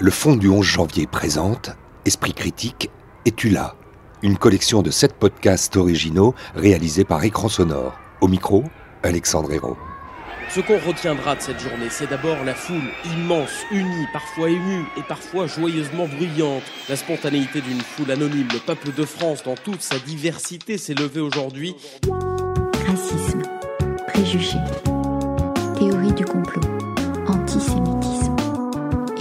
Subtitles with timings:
[0.00, 1.70] Le Fonds du 11 janvier présente
[2.04, 2.88] Esprit critique,
[3.26, 3.74] es-tu là
[4.22, 7.98] Une collection de sept podcasts originaux réalisés par Écran Sonore.
[8.20, 8.62] Au micro,
[9.02, 9.76] Alexandre Hérault.
[10.50, 15.02] Ce qu'on retiendra de cette journée, c'est d'abord la foule immense, unie, parfois émue et
[15.02, 16.62] parfois joyeusement bruyante.
[16.88, 21.20] La spontanéité d'une foule anonyme, le peuple de France dans toute sa diversité s'est levé
[21.20, 21.74] aujourd'hui.
[22.86, 23.42] Racisme,
[24.06, 24.58] préjugés,
[25.76, 26.62] théorie du complot,
[27.26, 27.97] antisémitisme,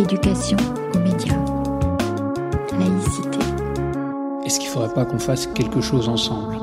[0.08, 0.58] éducation
[0.96, 1.36] aux médias,
[2.80, 3.40] laïcité.
[4.46, 6.56] Est-ce qu'il ne faudrait pas qu'on fasse quelque chose ensemble?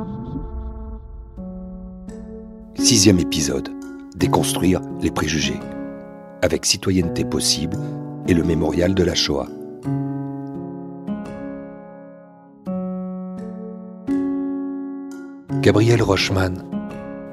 [2.74, 3.69] Sixième épisode.
[4.16, 5.60] Déconstruire les préjugés.
[6.41, 7.77] Avec Citoyenneté possible
[8.27, 9.48] et le mémorial de la Shoah.
[15.61, 16.64] Gabriel Rochman,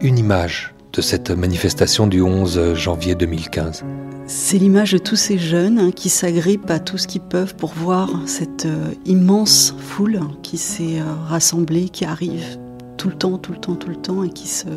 [0.01, 3.85] une image de cette manifestation du 11 janvier 2015.
[4.33, 7.73] C'est l'image de tous ces jeunes hein, qui s'agrippent à tout ce qu'ils peuvent pour
[7.73, 12.57] voir cette euh, immense foule qui s'est euh, rassemblée, qui arrive
[12.95, 14.67] tout le temps, tout le temps, tout le temps, et qui se,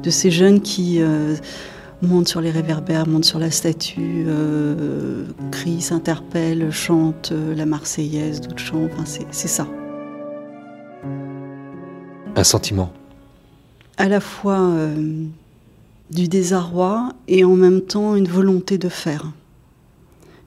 [0.00, 1.34] de ces jeunes qui euh,
[2.02, 8.60] montent sur les réverbères, montent sur la statue, euh, crient, s'interpellent, chantent la Marseillaise, d'autres
[8.60, 8.84] chants.
[8.84, 9.66] Enfin, c'est, c'est ça.
[12.36, 12.92] Un sentiment.
[13.96, 15.24] À la fois euh,
[16.14, 19.32] du désarroi et en même temps une volonté de faire.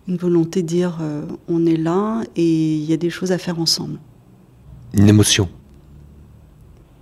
[0.07, 3.37] Une volonté de dire euh, on est là et il y a des choses à
[3.37, 3.99] faire ensemble.
[4.93, 5.49] Une émotion.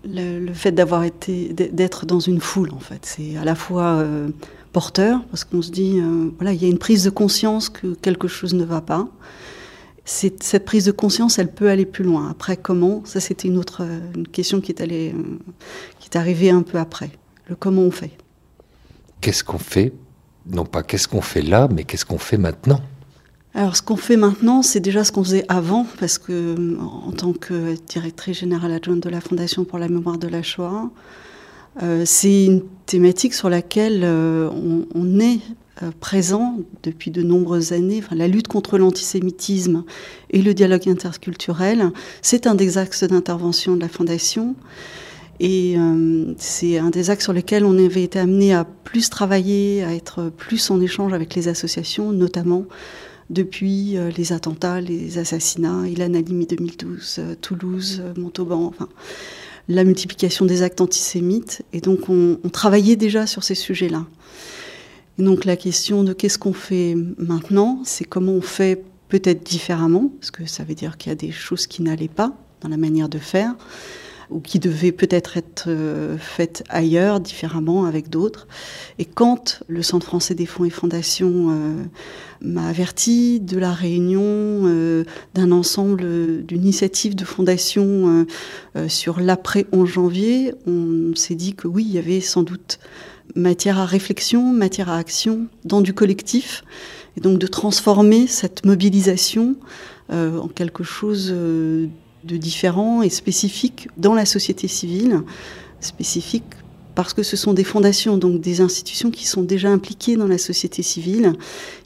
[0.04, 3.98] le, le fait d'avoir été d'être dans une foule en fait c'est à la fois
[3.98, 4.30] euh,
[4.74, 7.94] porteur parce qu'on se dit euh, voilà il y a une prise de conscience que
[7.94, 9.08] quelque chose ne va pas
[10.04, 13.02] c'est cette prise de conscience elle peut aller plus loin après comment?
[13.06, 13.84] Ça c'était une autre
[14.16, 15.14] une question qui est allée
[16.00, 17.12] qui est arrivée un peu après
[17.48, 18.18] le comment on fait
[19.26, 19.92] Qu'est-ce qu'on fait
[20.52, 22.80] Non pas qu'est-ce qu'on fait là, mais qu'est-ce qu'on fait maintenant
[23.56, 27.34] Alors, ce qu'on fait maintenant, c'est déjà ce qu'on faisait avant, parce que, en tant
[27.34, 30.92] que directrice générale adjointe de la Fondation pour la mémoire de la Shoah,
[31.82, 34.48] euh, c'est une thématique sur laquelle euh,
[34.94, 35.40] on, est
[35.82, 38.04] euh, présent depuis de nombreuses années.
[38.12, 39.86] La lutte contre l'antisémitisme
[40.30, 41.92] et le dialogue interculturel,
[42.22, 44.54] c'est un des axes d'intervention de la Fondation.
[45.40, 49.84] Et euh, c'est un des axes sur lesquels on avait été amené à plus travailler,
[49.84, 52.66] à être plus en échange avec les associations, notamment
[53.30, 58.88] depuis euh, les attentats, les assassinats, Ilan Halimi 2012, euh, Toulouse, Montauban, enfin,
[59.68, 61.64] la multiplication des actes antisémites.
[61.74, 64.06] Et donc on, on travaillait déjà sur ces sujets-là.
[65.18, 70.12] Et donc la question de qu'est-ce qu'on fait maintenant, c'est comment on fait peut-être différemment,
[70.20, 72.78] parce que ça veut dire qu'il y a des choses qui n'allaient pas dans la
[72.78, 73.56] manière de faire
[74.30, 78.48] ou qui devaient peut-être être euh, faites ailleurs, différemment, avec d'autres.
[79.00, 81.84] Et quand le Centre français des fonds et fondations euh,
[82.42, 85.04] m'a averti de la réunion euh,
[85.34, 88.26] d'un ensemble euh, d'initiatives de fondations
[88.76, 92.80] euh, sur l'après 11 janvier, on s'est dit que oui, il y avait sans doute
[93.36, 96.64] matière à réflexion, matière à action dans du collectif,
[97.18, 99.56] et donc de transformer cette mobilisation
[100.12, 101.88] en quelque chose euh,
[102.26, 105.22] de différent et spécifique dans la société civile,
[105.80, 106.44] spécifique
[106.96, 110.38] parce que ce sont des fondations, donc des institutions qui sont déjà impliquées dans la
[110.38, 111.34] société civile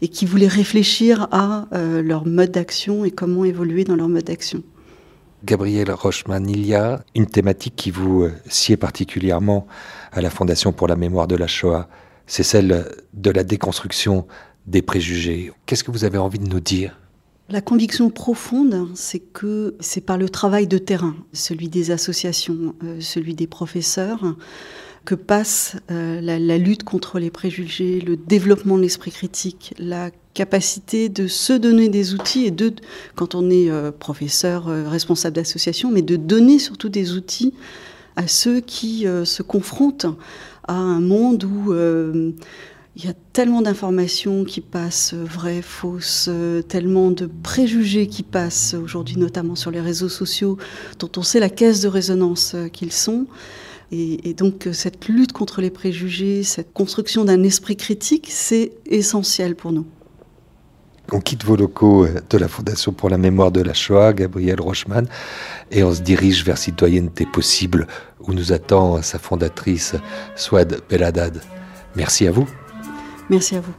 [0.02, 4.26] et qui voulaient réfléchir à euh, leur mode d'action et comment évoluer dans leur mode
[4.26, 4.64] d'action.
[5.44, 9.68] Gabriel Rochman, il y a une thématique qui vous euh, sied particulièrement
[10.12, 11.88] à la Fondation pour la mémoire de la Shoah.
[12.28, 14.28] C'est celle de la déconstruction
[14.68, 15.52] des préjugés.
[15.66, 17.00] Qu'est-ce que vous avez envie de nous dire?
[17.52, 22.98] La conviction profonde, c'est que c'est par le travail de terrain, celui des associations, euh,
[23.00, 24.36] celui des professeurs,
[25.04, 31.10] que passe euh, la, lutte contre les préjugés, le développement de l'esprit critique, la capacité
[31.10, 32.72] de se donner des outils et de,
[33.16, 37.56] quand on est euh, professeur, responsable d'association, mais de donner surtout des outils
[38.16, 40.06] à ceux qui se confrontent
[40.68, 41.74] à un monde où
[43.00, 48.24] il y a tellement d'informations qui passent, euh, vraies, fausses, euh, tellement de préjugés qui
[48.24, 50.58] passent aujourd'hui, notamment sur les réseaux sociaux,
[51.00, 53.26] dont on sait la caisse de résonance euh, qu'ils sont.
[53.92, 59.72] Et, donc cette lutte contre les préjugés, cette construction d'un esprit critique, c'est essentiel pour
[59.72, 59.88] nous.
[61.12, 65.06] On quitte vos locaux de la Fondation pour la mémoire de la Shoah, Gabriel Rochman,
[65.72, 67.88] et on se dirige vers Citoyenneté possible,
[68.20, 69.96] où nous attend sa fondatrice,
[70.36, 71.42] Swad Beladad.
[71.96, 72.48] Merci à vous.
[73.30, 73.74] Merci à vous.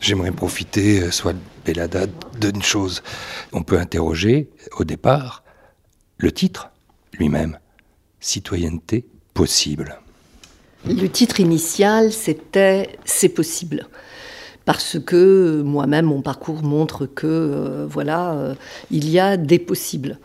[0.00, 1.34] J'aimerais profiter, euh, soit
[1.66, 2.06] Bellada,
[2.40, 3.02] d'une chose.
[3.52, 4.48] On peut interroger,
[4.78, 5.44] au départ,
[6.16, 6.70] le titre
[7.12, 7.58] lui-même.
[8.18, 9.06] Citoyenneté
[10.86, 13.86] Le titre initial, c'était C'est possible.
[14.64, 18.54] Parce que moi-même, mon parcours montre que, euh, voilà, euh,
[18.90, 20.18] il y a des possibles,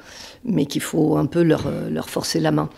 [0.44, 2.70] mais qu'il faut un peu leur, leur forcer la main.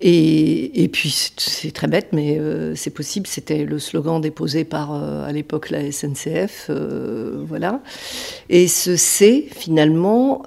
[0.00, 3.26] Et, puis, c'est très bête, mais euh, c'est possible.
[3.26, 6.66] C'était le slogan déposé par, euh, à l'époque, la SNCF.
[6.68, 7.80] Euh, voilà.
[8.50, 10.42] Et ce C, finalement,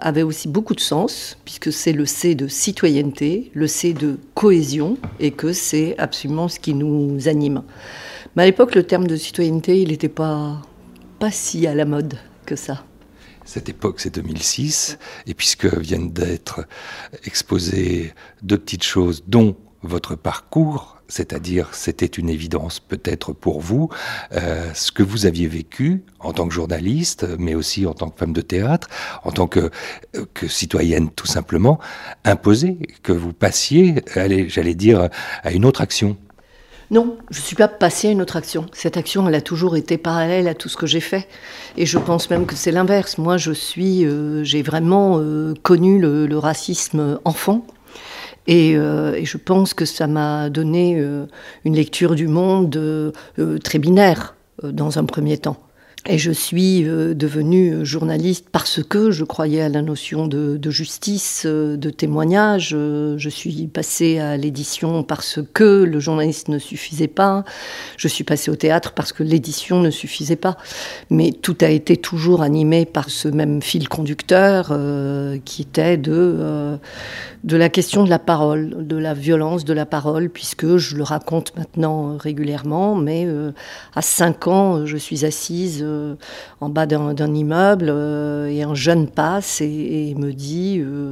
[0.00, 4.96] avait aussi beaucoup de sens, puisque c'est le C de citoyenneté, le C de cohésion,
[5.20, 7.62] et que c'est absolument ce qui nous anime.
[8.34, 10.62] Mais à l'époque, le terme de citoyenneté, il n'était pas,
[11.18, 12.14] pas si à la mode
[12.46, 12.84] que ça.
[13.48, 16.66] Cette époque, c'est 2006, et puisque viennent d'être
[17.24, 18.12] exposées
[18.42, 23.88] deux petites choses, dont votre parcours, c'est-à-dire c'était une évidence peut-être pour vous,
[24.32, 28.18] euh, ce que vous aviez vécu en tant que journaliste, mais aussi en tant que
[28.18, 28.88] femme de théâtre,
[29.24, 29.70] en tant que,
[30.34, 31.78] que citoyenne tout simplement,
[32.26, 35.08] imposé que vous passiez, j'allais dire,
[35.42, 36.18] à une autre action.
[36.90, 38.64] Non, je ne suis pas passée à une autre action.
[38.72, 41.28] Cette action, elle a toujours été parallèle à tout ce que j'ai fait.
[41.76, 43.18] Et je pense même que c'est l'inverse.
[43.18, 47.66] Moi, je suis, euh, j'ai vraiment euh, connu le, racisme enfant.
[48.46, 50.98] Et, euh, et, je pense que ça m'a donné
[51.66, 53.12] une lecture du monde
[53.62, 55.58] très binaire dans un premier temps.
[56.10, 61.42] Et je suis euh, devenue journaliste parce que je croyais à la notion de, justice,
[61.44, 62.70] euh, de témoignage.
[62.72, 67.44] Euh, je suis passée à l'édition parce que le journaliste ne suffisait pas.
[67.98, 70.56] Je suis passée au théâtre parce que l'édition ne suffisait pas.
[71.10, 74.74] Mais tout a été toujours animé par ce même fil conducteur
[75.44, 76.78] qui était de,
[77.44, 81.54] la question de la parole, de la violence de la parole, puisque je le raconte
[81.54, 83.28] maintenant régulièrement, mais
[83.94, 85.84] à 5 ans, je suis assise
[86.60, 91.10] en bas d'un immeuble euh, et un jeune passe et, me dit euh,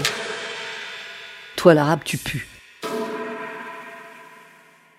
[1.56, 2.46] Toi, l'arabe, tu pues.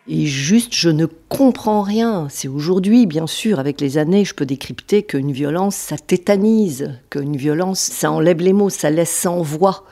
[0.09, 2.27] Et juste, je ne comprends rien.
[2.29, 7.35] C'est aujourd'hui, bien sûr, avec les années, je peux décrypter qu'une violence, ça tétanise, qu'une
[7.35, 9.83] violence, ça enlève les mots, ça laisse sans voix.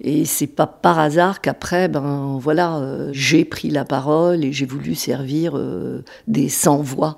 [0.00, 2.82] Et c'est pas par hasard qu'après, ben voilà,
[3.12, 5.56] j'ai pris la parole et j'ai voulu servir
[6.26, 7.16] des sans-voix.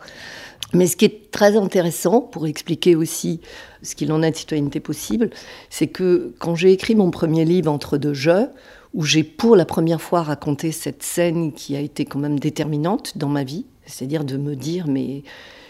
[0.74, 3.40] Mais ce qui est très intéressant pour expliquer aussi
[3.82, 5.30] ce qu'il en est de citoyenneté possible,
[5.70, 8.48] c'est que quand j'ai écrit mon premier livre Entre deux jeux,
[8.94, 13.16] où j'ai pour la première fois raconté cette scène qui a été quand même déterminante
[13.16, 15.22] dans ma vie, c'est-à-dire de me dire mais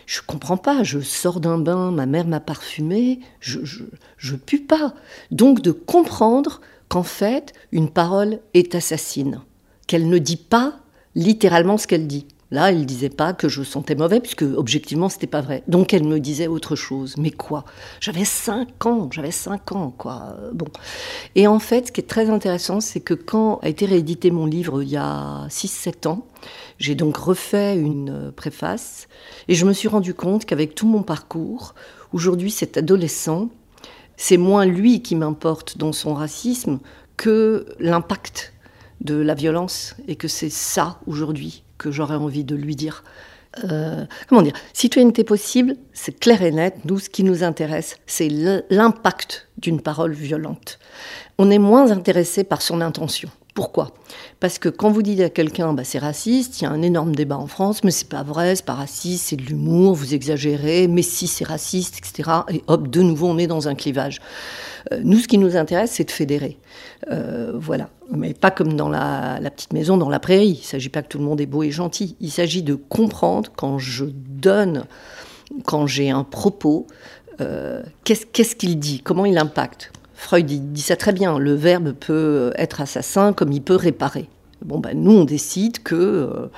[0.07, 3.85] je comprends pas, je sors d'un bain, ma mère m'a parfumé, je, je,
[4.17, 4.95] je pue pas.
[5.31, 9.41] Donc de comprendre qu'en fait une parole est assassine,
[9.87, 10.79] qu'elle ne dit pas
[11.15, 12.27] littéralement ce qu'elle dit.
[12.53, 15.63] Là, elle disait pas que je sentais mauvais, puisque objectivement, c'était pas vrai.
[15.69, 17.15] Donc, elle me disait autre chose.
[17.17, 17.65] Mais quoi?
[17.99, 20.37] J'avais 5 ans, j'avais 5 ans, quoi.
[20.53, 20.67] Bon.
[21.35, 24.45] Et en fait, ce qui est très intéressant, c'est que quand a été réédité mon
[24.45, 26.27] livre il y a 6-7 ans,
[26.77, 29.09] j'ai donc refait une préface
[29.49, 31.75] et je me suis rendu compte qu'avec tout mon parcours,
[32.13, 33.49] aujourd'hui, cet adolescent,
[34.19, 36.81] c'est moins lui qui m'importe dans son racisme
[37.17, 38.53] que l'impact
[39.01, 43.05] de la violence et que c'est ça aujourd'hui que j'aurais envie de lui dire.
[43.65, 44.55] Euh, comment dire?
[44.73, 46.77] Citoyenneté possible, c'est clair et net.
[46.85, 48.29] Nous, ce qui nous intéresse, c'est
[48.71, 50.79] l'impact d'une parole violente.
[51.39, 53.29] On est moins intéressé par son intention.
[53.55, 53.93] Pourquoi?
[54.41, 57.15] Parce que quand vous dites à quelqu'un bah, c'est raciste, il y a un énorme
[57.15, 60.89] débat en France, mais c'est pas vrai, c'est pas raciste, c'est de l'humour, vous exagérez,
[60.89, 62.31] mais si c'est raciste, etc.
[62.49, 64.21] Et hop, de nouveau, on est dans un clivage.
[64.91, 66.59] Euh, nous, ce qui nous intéresse, c'est de fédérer.
[67.11, 67.91] Euh, voilà.
[68.11, 70.49] Mais pas comme dans la, petite maison, dans la prairie.
[70.49, 72.17] Il ne s'agit pas que tout le monde est beau et gentil.
[72.21, 74.85] Il s'agit de comprendre quand je donne,
[75.67, 76.87] quand j'ai un propos,
[77.43, 79.93] euh, qu'est-ce qu'il dit, comment il impacte.
[80.23, 84.29] Freud dit, ça très bien, le verbe peut être assassin comme il peut réparer.
[84.65, 86.49] Bon, ben, nous, on décide que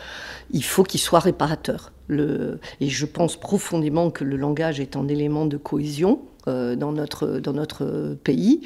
[0.50, 1.92] il faut qu'il soit réparateur.
[2.10, 7.38] Et je pense profondément que le langage est un élément de cohésion euh, dans, notre,
[7.38, 8.60] dans notre pays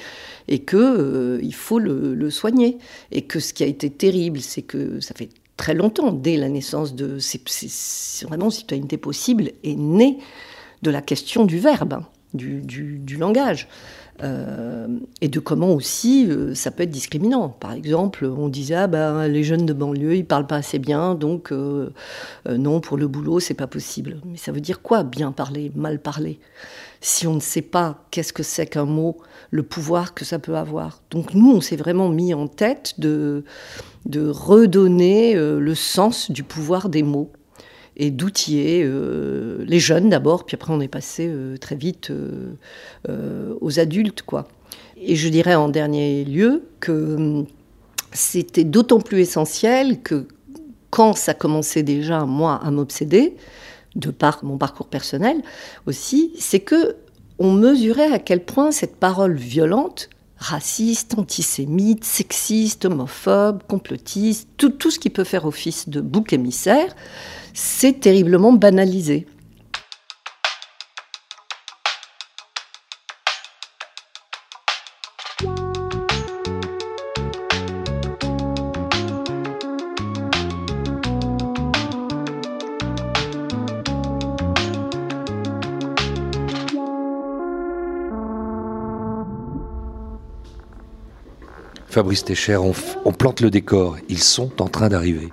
[0.49, 2.79] et qu'il euh, il faut le, soigner.
[3.13, 6.49] Et que ce qui a été terrible, c'est que ça fait très longtemps, dès la
[6.49, 7.19] naissance de.
[7.19, 10.19] C'est vraiment citoyenneté possible, est né
[10.83, 13.69] de la question du verbe, hein, du, du, langage.
[14.23, 14.89] Euh,
[15.21, 17.49] et de comment aussi ça peut être discriminant.
[17.49, 21.15] Par exemple, on disait ah ben, les jeunes de banlieue ils parlent pas assez bien,
[21.15, 21.53] donc
[22.49, 24.21] non pour le boulot c'est pas possible.
[24.25, 26.41] Mais ça veut dire quoi bien parler, mal parler
[27.01, 29.19] si on ne sait pas qu'est-ce que c'est qu'un mot,
[29.51, 31.01] le pouvoir que ça peut avoir?
[31.11, 33.45] Donc nous, on s'est vraiment mis en tête de,
[34.07, 37.31] de redonner euh, le sens du pouvoir des mots.
[37.99, 42.13] Et d'outiller euh, les jeunes d'abord, puis après on est passé très vite
[43.61, 44.23] aux adultes.
[44.23, 44.49] quoi.
[45.01, 47.47] Et je dirais en dernier lieu que hum,
[48.13, 50.27] c'était d'autant plus essentiel que
[50.91, 53.37] quand ça commençait déjà, moi, à m'obséder,
[53.95, 55.43] de par mon parcours personnel
[55.87, 56.97] aussi, c'est que
[57.39, 64.99] on mesurait à quel point cette parole violente, raciste, antisémite, sexiste, homophobe, complotiste, tout ce
[64.99, 66.95] qui peut faire office de bouc émissaire,
[67.55, 69.27] c'est terriblement banalisé.
[91.99, 93.97] Fabrice Técher, on, plante le décor.
[94.09, 95.31] Ils sont en train d'arriver.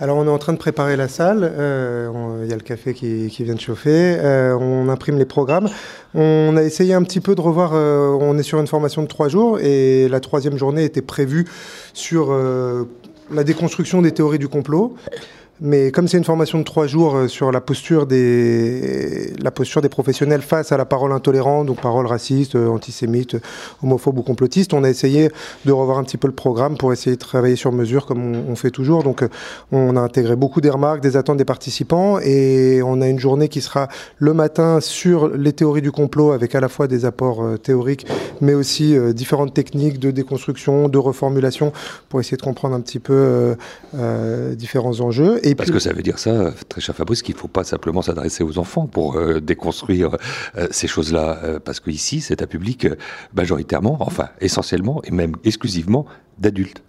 [0.00, 2.94] Alors on est en train de préparer la salle, euh, il y a le café
[2.94, 5.68] qui, vient de chauffer, euh, on imprime les programmes.
[6.14, 9.06] On a essayé un petit peu de revoir, euh, on est sur une formation de
[9.06, 11.46] trois jours et la troisième journée était prévue
[11.92, 12.34] sur
[13.30, 14.96] la déconstruction des théories du complot.
[15.64, 19.80] Mais comme c'est une formation de trois jours euh, sur la posture des, la posture
[19.80, 23.36] des professionnels face à la parole intolérante, donc parole raciste, euh, antisémite,
[23.80, 25.30] homophobe ou complotiste, on a essayé
[25.64, 28.56] de revoir un petit peu le programme pour essayer de travailler sur mesure comme on,
[28.56, 29.04] fait toujours.
[29.04, 29.28] Donc euh,
[29.70, 33.48] on a intégré beaucoup des remarques, des attentes des participants et on a une journée
[33.48, 33.86] qui sera
[34.18, 38.04] le matin sur les théories du complot avec à la fois des apports théoriques
[38.40, 41.72] mais aussi différentes techniques de déconstruction, de reformulation
[42.08, 43.54] pour essayer de comprendre un petit peu
[44.56, 45.38] différents enjeux.
[45.54, 48.44] Parce que ça veut dire ça, très cher Fabrice, qu'il ne faut pas simplement s'adresser
[48.44, 50.16] aux enfants pour euh, déconstruire
[50.56, 51.40] euh, ces choses-là.
[51.44, 52.86] Euh, parce qu'ici, c'est un public
[53.34, 56.06] majoritairement, enfin essentiellement et même exclusivement
[56.38, 56.82] d'adultes.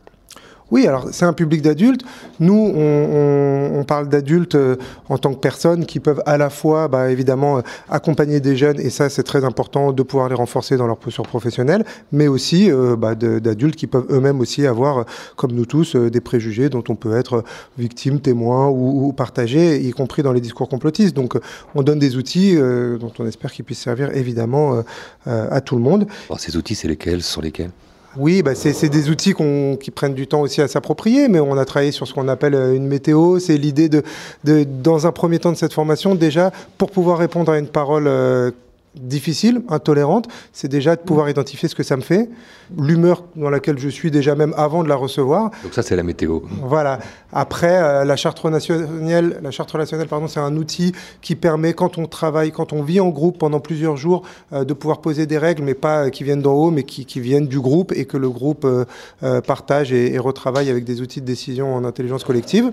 [0.72, 2.02] Oui, alors c'est un public d'adultes.
[2.40, 4.78] Nous, on, parle d'adultes euh,
[5.10, 8.80] en tant que personnes qui peuvent à la fois, bah, évidemment, euh, accompagner des jeunes,
[8.80, 12.72] et ça c'est très important de pouvoir les renforcer dans leur posture professionnelle, mais aussi
[12.72, 15.06] euh, bah, d'adultes qui peuvent eux-mêmes aussi avoir,
[15.36, 17.44] comme nous tous, des préjugés dont on peut être
[17.78, 21.16] victime, témoin ou, ou partagé, y compris dans les discours complotistes.
[21.16, 21.38] Donc
[21.76, 24.84] on donne des outils dont on espère qu'ils puissent servir évidemment
[25.26, 26.08] à tout le monde.
[26.38, 27.72] ces outils, c'est lesquels Ce lesquels?
[28.18, 29.34] Oui, bah c'est des outils
[29.80, 32.54] qui prennent du temps aussi à s'approprier, mais on a travaillé sur ce qu'on appelle
[32.54, 33.40] euh, une météo.
[33.40, 34.04] C'est l'idée de,
[34.44, 38.52] dans un premier temps de cette formation, déjà, pour pouvoir répondre à une parole euh,
[38.96, 42.30] difficile, intolérante, c'est déjà de pouvoir identifier ce que ça me fait,
[42.78, 45.52] l'humeur dans laquelle je suis déjà même avant de la recevoir.
[45.64, 46.42] Donc ça c'est la météo.
[46.62, 47.00] Voilà.
[47.32, 51.98] Après euh, la charte relationnelle, la charte relationnelle pardon, c'est un outil qui permet quand
[51.98, 55.38] on travaille, quand on vit en groupe pendant plusieurs jours, euh, de pouvoir poser des
[55.38, 58.30] règles, mais pas qui viennent d'en haut, mais qui, viennent du groupe et que le
[58.30, 62.72] groupe euh, partage et retravaille avec des outils de décision en intelligence collective.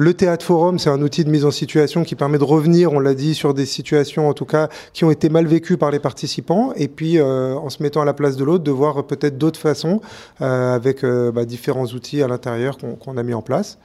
[0.00, 3.00] Le théâtre forum, c'est un outil de mise en situation qui permet de revenir, on
[3.00, 5.98] l'a dit, sur des situations en tout cas qui ont été mal vécues par les
[5.98, 9.38] participants, et puis euh, en se mettant à la place de l'autre, de voir peut-être
[9.38, 10.00] d'autres façons
[10.40, 13.78] euh, avec euh, bah, différents outils à l'intérieur qu'on a mis en place.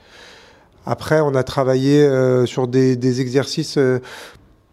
[0.85, 2.07] Après, on a travaillé
[2.45, 3.79] sur des, exercices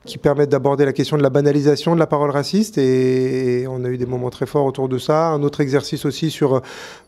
[0.05, 3.89] qui permettent d'aborder la question de la banalisation de la parole raciste et, on a
[3.89, 5.29] eu des moments très forts autour de ça.
[5.29, 6.61] Un autre exercice aussi sur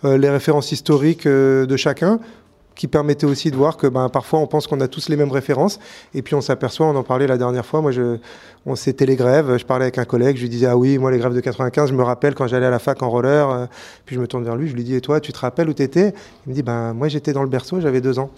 [0.05, 2.19] les références historiques de chacun
[2.75, 5.31] qui permettait aussi de voir que ben, parfois on pense qu'on a tous les mêmes
[5.31, 5.79] références
[6.15, 7.93] et puis on s'aperçoit, on en parlait la dernière fois, moi
[8.67, 11.11] on c'était les grèves, je parlais avec un collègue, je lui disais ah oui moi
[11.11, 13.67] les grèves de 95 je me rappelle quand j'allais à la fac en roller, euh,
[14.07, 15.75] puis je me tourne vers lui, je lui dis et toi tu te rappelles où
[15.75, 16.15] t'étais?
[16.47, 18.31] Il me dit ben moi j'étais dans le berceau, j'avais deux ans.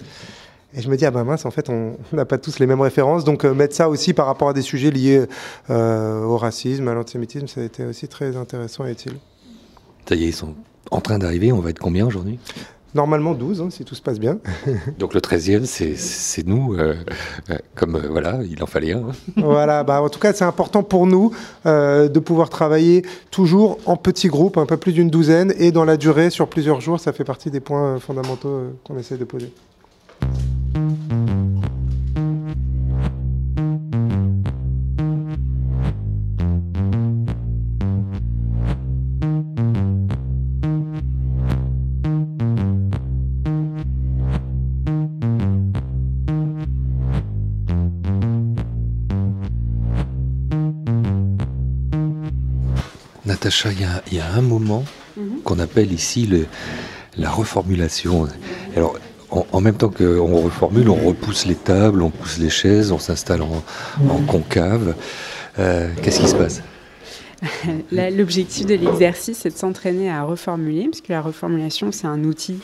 [0.76, 2.80] Et je me dis, ah ben mince, en fait, on n'a pas tous les mêmes
[2.80, 3.24] références.
[3.24, 5.24] Donc, euh, mettre ça aussi par rapport à des sujets liés
[5.70, 9.14] euh, au racisme, à l'antisémitisme, ça a été aussi très intéressant et utile.
[10.08, 10.54] Ça y est, ils sont
[10.90, 11.52] en train d'arriver.
[11.52, 12.38] On va être combien aujourd'hui?
[12.94, 14.38] Normalement 12, hein, si tout se passe bien.
[14.98, 16.94] Donc le 13e, c'est nous, euh,
[17.50, 19.08] euh, comme euh, voilà, il en fallait un.
[19.36, 21.32] voilà, bah, en tout cas, c'est important pour nous
[21.64, 25.96] de pouvoir travailler toujours en petits groupes, un peu plus d'une douzaine, et dans la
[25.96, 29.52] durée, sur plusieurs jours, ça fait partie des points fondamentaux qu'on essaie de poser.
[53.44, 53.68] Natacha,
[54.10, 54.84] il y, a un moment
[55.18, 55.42] mhm.
[55.44, 56.26] qu'on appelle ici
[57.18, 58.26] la reformulation.
[58.74, 58.98] Alors,
[59.30, 63.42] en, même temps qu'on reformule, on repousse les tables, on pousse les chaises, on s'installe
[63.42, 63.62] en,
[64.26, 64.94] concave.
[65.58, 66.62] Euh, qu'est-ce qui se passe?
[67.92, 72.60] L'objectif de l'exercice, c'est de s'entraîner à reformuler, puisque la reformulation, c'est un outil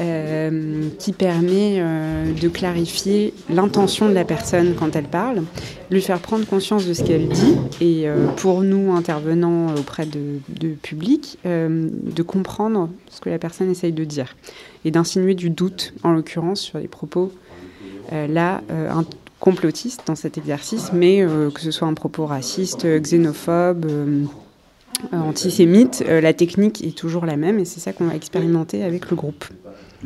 [0.00, 5.44] euh, qui permet euh, de clarifier l'intention de la personne quand elle parle,
[5.88, 10.40] lui faire prendre conscience de ce qu'elle dit, et euh, pour nous, intervenants auprès de,
[10.82, 14.34] public, de comprendre ce que la personne essaye de dire,
[14.84, 17.30] et d'insinuer du doute, en l'occurrence, sur les propos
[18.10, 19.04] là un,
[19.38, 21.24] complotistes dans cet exercice, mais
[21.54, 23.86] que ce soit un propos raciste, xénophobe,
[25.12, 29.16] antisémite, la technique est toujours la même et c'est ça qu'on va expérimenter avec le
[29.16, 29.44] groupe.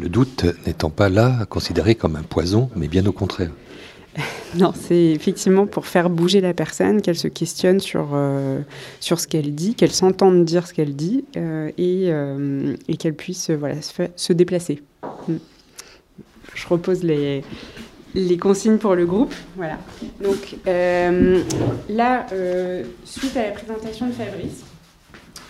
[0.00, 3.50] Le doute n'étant pas là considéré comme un poison, mais bien au contraire.
[4.54, 8.60] Non, c'est effectivement pour faire bouger la personne, qu'elle se questionne sur, euh,
[8.98, 12.08] sur ce qu'elle dit, qu'elle s'entende dire ce qu'elle dit et,
[12.88, 14.82] et qu'elle puisse voilà, se, déplacer.
[15.28, 15.34] Mm.
[16.54, 17.44] Je repose les,
[18.14, 19.34] les consignes pour le groupe.
[19.56, 19.78] Voilà.
[20.22, 22.26] Donc là,
[23.04, 24.64] suite à la présentation de Fabrice,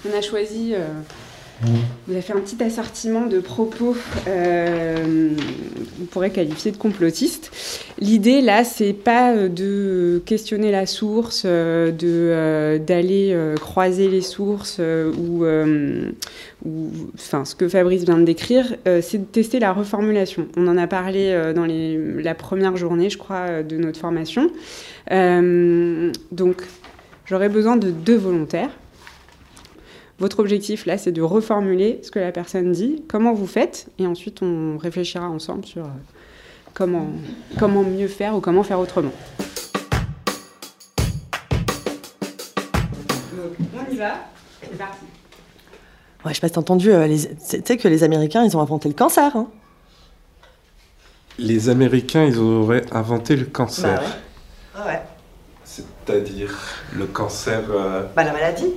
[0.04, 0.74] on a choisi,
[1.64, 1.66] euh,
[2.06, 3.96] vous avez fait un petit assortiment de propos
[4.28, 5.30] euh,
[6.00, 7.50] on pourrait qualifier de complotistes.
[7.98, 15.44] L'idée là, c'est pas euh, de questionner la source, de d'aller croiser les sources ou,
[17.14, 20.46] enfin, ce que Fabrice vient de décrire, c'est de tester la reformulation.
[20.56, 24.50] On en a parlé dans la première journée, je crois, de notre formation.
[25.10, 26.62] donc,
[27.26, 28.70] j'aurais besoin de deux volontaires.
[30.18, 34.06] Votre objectif, là, c'est de reformuler ce que la personne dit, comment vous faites, et
[34.06, 35.88] ensuite on réfléchira ensemble sur euh,
[36.74, 37.06] comment,
[37.58, 39.12] comment mieux faire ou comment faire autrement.
[43.36, 44.14] on y va,
[44.60, 45.04] c'est parti.
[46.24, 48.60] Ouais, je sais pas si t'as entendu, euh, tu sais que les Américains, ils ont
[48.60, 49.36] inventé le cancer.
[49.36, 49.48] Hein
[51.38, 54.00] les Américains, ils auraient inventé le cancer.
[54.00, 55.00] Bah Ah ouais.
[55.64, 56.58] C'est-à-dire
[56.96, 57.62] le cancer.
[57.70, 58.74] Euh, bah la maladie.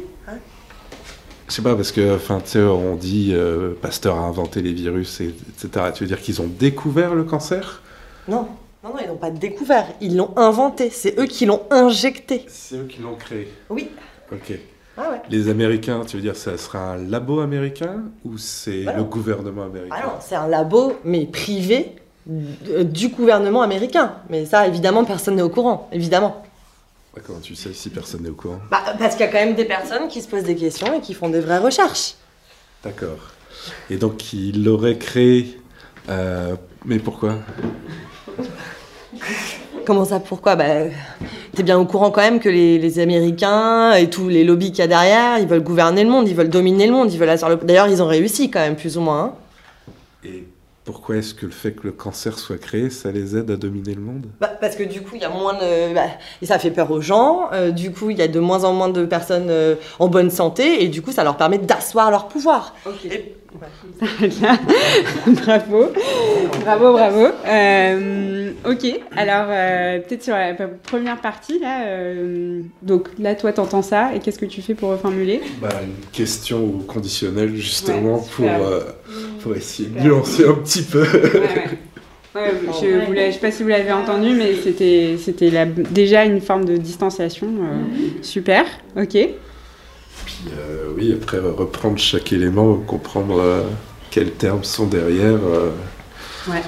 [1.52, 4.72] Je sais pas, parce que, enfin, tu sais, on dit euh, Pasteur a inventé les
[4.72, 5.88] virus, etc.
[5.94, 7.82] Tu veux dire qu'ils ont découvert le cancer?
[8.30, 8.48] Non,
[8.82, 10.90] non, non, ils n'ont pas découvert, ils l'ont inventé.
[10.90, 12.46] C'est eux qui l'ont injecté.
[12.48, 13.90] C'est eux qui l'ont créé Oui.
[14.32, 14.58] Ok.
[14.96, 15.22] Ah ouais.
[15.30, 19.96] Les Américains, tu veux dire, ça sera un labo américain ou c'est le gouvernement américain?
[20.00, 24.14] Ah non, c'est un labo, mais privé du gouvernement américain.
[24.30, 26.44] Mais ça, évidemment, personne n'est au courant, évidemment.
[27.26, 29.56] Comment tu sais si personne n'est au courant bah, Parce qu'il y a quand même
[29.56, 32.16] des personnes qui se posent des questions et qui font des vraies recherches.
[32.84, 33.20] D'accord.
[33.90, 35.60] Et donc il l'aurait créé.
[36.10, 37.36] Euh, mais pourquoi?
[39.86, 40.56] Comment ça, pourquoi?
[40.56, 40.86] Bah,
[41.54, 44.84] T'es bien au courant quand même que les, Américains et tous les lobbies qu'il y
[44.84, 47.90] a derrière, ils veulent gouverner le monde, ils veulent dominer le monde, ils veulent D'ailleurs,
[47.90, 49.24] ils ont réussi quand même, plus ou moins.
[49.24, 49.34] Hein.
[50.24, 50.48] Et
[50.84, 53.94] pourquoi est-ce que le fait que le cancer soit créé, ça les aide à dominer
[53.94, 54.26] le monde?
[54.40, 55.94] Bah, Parce que du coup, il y a moins de...
[55.94, 56.08] Bah,
[56.42, 57.50] et ça fait peur aux gens.
[57.54, 60.32] Euh, du coup, il y a de moins en moins de personnes euh, en bonne
[60.32, 60.84] santé.
[60.84, 62.74] Et du coup, ça leur permet d'asseoir leur pouvoir.
[65.46, 65.92] Bravo.
[66.62, 67.28] Bravo, bravo.
[67.48, 69.48] Euh, ok, alors
[70.04, 71.86] peut-être sur la première partie, là,
[72.82, 76.80] donc là, toi, t'entends ça, et qu'est-ce que tu fais pour reformuler bah, Une question
[76.88, 78.48] conditionnelle, justement, pour,
[79.42, 81.06] pour essayer de nuancer un petit peu.
[82.34, 85.52] Ouais, je ne sais pas si vous l'avez entendu, mais c'était, c'était
[85.92, 87.48] déjà une forme de distanciation.
[87.48, 89.18] Euh, super, ok.
[90.48, 93.62] Euh, oui, après reprendre chaque élément, comprendre euh,
[94.10, 95.40] quels termes sont derrière.
[96.48, 96.62] ouais.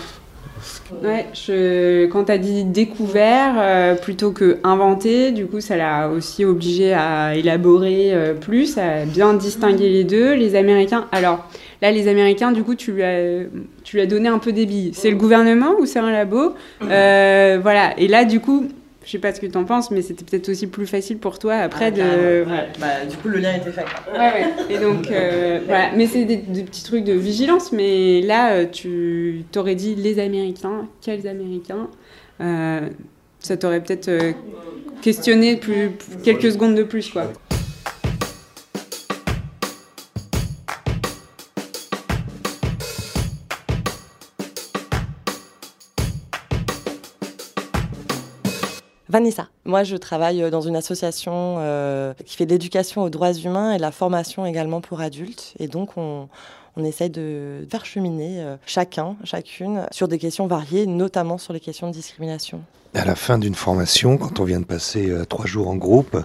[1.04, 6.46] Ouais, je, quand tu as dit découvert plutôt que inventé, du coup, ça l'a aussi
[6.46, 10.36] obligé à élaborer plus, à bien distinguer les deux.
[10.36, 11.46] Les Américains, alors,
[11.84, 13.44] Là, les Américains, du coup, tu lui as,
[13.84, 14.92] tu lui as donné un peu des billes.
[14.94, 16.54] C'est le gouvernement ou c'est un labo?
[16.82, 17.94] Euh, Voilà.
[18.00, 18.70] Et là, du coup,
[19.06, 21.40] je sais pas ce que tu en penses, mais c'était peut-être aussi plus facile pour
[21.40, 22.46] toi après ah, de.
[22.80, 23.86] Bah, du coup, le lien était fait.
[24.12, 24.46] Ouais, ouais.
[24.70, 25.92] Et donc, euh, voilà.
[25.96, 27.72] Mais c'est des, petits trucs de vigilance.
[27.72, 30.88] Mais là, euh, tu t'aurais dit les Américains.
[31.02, 31.90] Quels Américains
[33.40, 34.10] Ça t'aurait peut-être
[35.02, 35.92] questionné plus,
[36.24, 37.32] quelques secondes de plus, quoi.
[49.14, 53.32] Vanessa, moi je travaille euh, dans une association euh, qui fait de l'éducation aux droits
[53.32, 55.54] humains et de la formation également pour adultes.
[55.60, 56.30] Et donc on,
[56.84, 61.86] essaye de faire cheminer euh, chacun, chacune sur des questions variées, notamment sur les questions
[61.90, 62.64] de discrimination.
[62.96, 66.18] À la fin d'une formation, quand on vient de passer trois jours en groupe,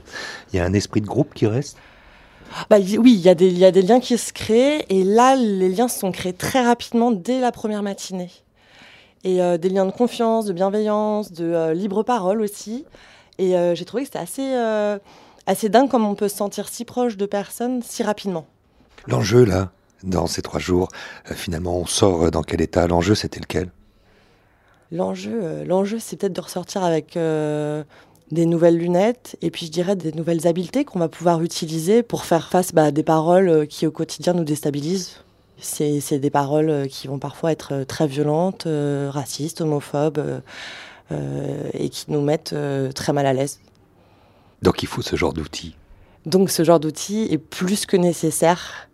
[0.51, 1.77] il y a un esprit de groupe qui reste?
[2.71, 5.05] Bah, oui, il y, a des, il y a des liens qui se créent et
[5.05, 8.31] là, les liens se sont créés très rapidement dès la première matinée
[9.25, 12.85] et euh, des liens de confiance, de bienveillance, de euh, libre parole aussi.
[13.39, 15.01] Et euh, j'ai trouvé que c'était assez,
[15.47, 18.47] assez dingue comme on peut se sentir si proche de personnes si rapidement.
[19.07, 19.71] L'enjeu, là,
[20.03, 20.89] dans ces trois jours,
[21.25, 22.87] finalement, on sort dans quel état?
[22.87, 23.71] L'enjeu, c'était lequel?
[24.91, 30.13] L'enjeu, l'enjeu, c'est peut-être de ressortir avec des nouvelles lunettes et puis je dirais des
[30.13, 33.93] nouvelles habiletés qu'on va pouvoir utiliser pour faire face bah, à des paroles qui au
[33.93, 35.23] quotidien nous déstabilisent.
[35.61, 40.43] C'est, des paroles qui vont parfois être très violentes, racistes, homophobes
[41.11, 42.55] et qui nous mettent
[42.95, 43.61] très mal à l'aise.
[44.63, 45.77] Donc il faut ce genre d'outils.
[46.27, 48.89] Donc ce genre d'outils est plus que nécessaire,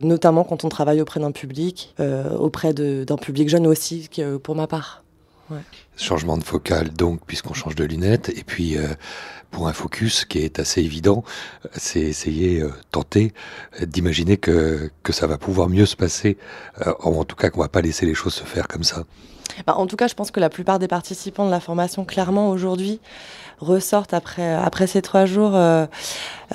[0.00, 4.08] notamment quand on travaille auprès d'un public, euh, auprès d'un public jeune aussi,
[4.42, 5.02] pour ma part.
[5.96, 8.30] Changement de focale, donc, puisqu'on change de lunettes.
[8.30, 8.88] Et puis, euh,
[9.50, 11.24] pour un focus qui est assez évident,
[11.76, 13.32] c'est essayer, euh, tenter
[13.80, 16.36] d'imaginer que, que ça va pouvoir mieux se passer,
[17.00, 19.04] en tout cas qu'on va pas laisser les choses se faire comme ça.
[19.66, 22.50] Bah, en tout cas, je pense que la plupart des participants de la formation, clairement,
[22.50, 23.00] aujourd'hui,
[23.58, 25.86] ressortent après, après ces trois jours euh,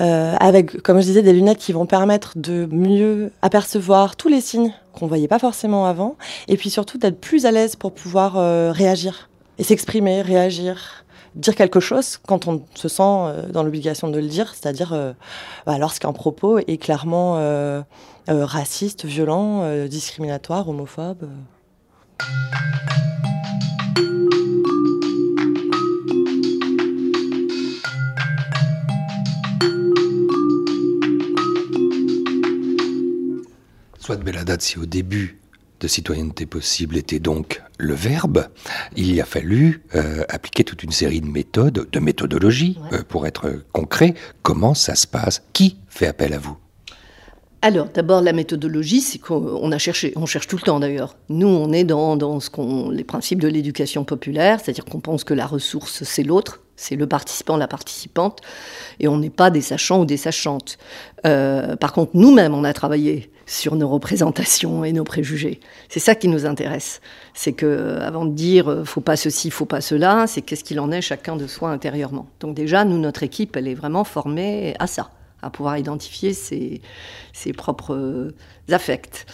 [0.00, 4.40] euh, avec, comme je disais, des lunettes qui vont permettre de mieux apercevoir tous les
[4.40, 6.16] signes qu'on voyait pas forcément avant,
[6.48, 11.01] et puis surtout d'être plus à l'aise pour pouvoir euh, réagir et s'exprimer, réagir,
[11.34, 15.14] dire quelque chose quand on se sent dans l'obligation de le dire, c'est-à-dire
[15.66, 17.84] bah, lorsqu'un propos est clairement
[18.28, 21.28] raciste, violent, discriminatoire, homophobe.
[33.98, 35.41] Soit Belladad, si au début
[35.82, 38.46] de citoyenneté possible était donc le verbe,
[38.96, 43.26] il y a fallu euh, appliquer toute une série de méthodes, de méthodologies, euh, pour
[43.26, 44.14] être concret.
[44.42, 45.42] Comment ça se passe?
[45.52, 46.56] Qui fait appel à vous?
[47.62, 51.16] Alors, d'abord, la méthodologie, c'est qu'on a cherché, on cherche tout le temps d'ailleurs.
[51.28, 55.24] Nous, on est dans, dans ce qu'on, les principes de l'éducation populaire, c'est-à-dire qu'on pense
[55.24, 58.40] que la ressource, c'est l'autre, c'est le participant, la participante,
[58.98, 60.78] et on n'est pas des sachants ou des sachantes.
[61.24, 65.60] Euh, par contre, nous-mêmes, on a travaillé sur nos représentations et nos préjugés.
[65.88, 67.00] C'est ça qui nous intéresse.
[67.34, 70.64] C'est que, euh, avant de dire euh, faut pas ceci, faut pas cela, c'est qu'est-ce
[70.64, 72.26] qu'il en est chacun de soi intérieurement.
[72.40, 75.10] Donc déjà, nous, notre équipe, elle est vraiment formée à ça
[75.44, 76.80] à pouvoir identifier ses,
[77.56, 78.32] propres
[78.70, 79.26] affects.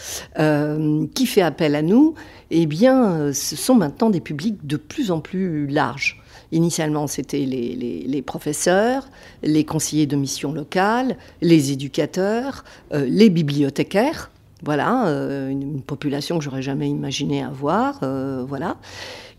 [1.15, 2.15] qui fait appel à nous?
[2.51, 6.23] Eh bien, ce sont maintenant des publics de plus en plus larges.
[6.51, 9.09] Initialement, c'était les, professeurs,
[9.43, 14.31] les conseillers de mission locale, les éducateurs, euh, les bibliothécaires.
[14.65, 18.01] Voilà, euh, une, population que j'aurais jamais imaginé avoir.
[18.03, 18.77] Euh, voilà.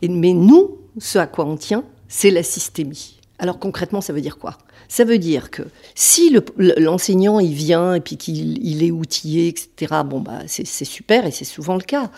[0.02, 3.20] mais nous, ce à quoi on tient, c'est la systémie.
[3.40, 4.58] Alors concrètement, ça veut dire quoi?
[4.92, 5.62] Ça veut dire que
[5.94, 10.02] si l'enseignant il vient et puis qu'il est outillé, etc.
[10.04, 12.10] Bon bah c'est super et c'est souvent le cas.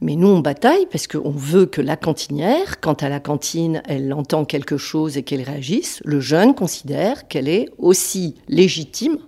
[0.00, 4.12] Mais nous on bataille parce qu'on veut que la cantinière, quand à la cantine elle
[4.12, 9.18] entend quelque chose et qu'elle réagisse, le jeune considère qu'elle est aussi légitime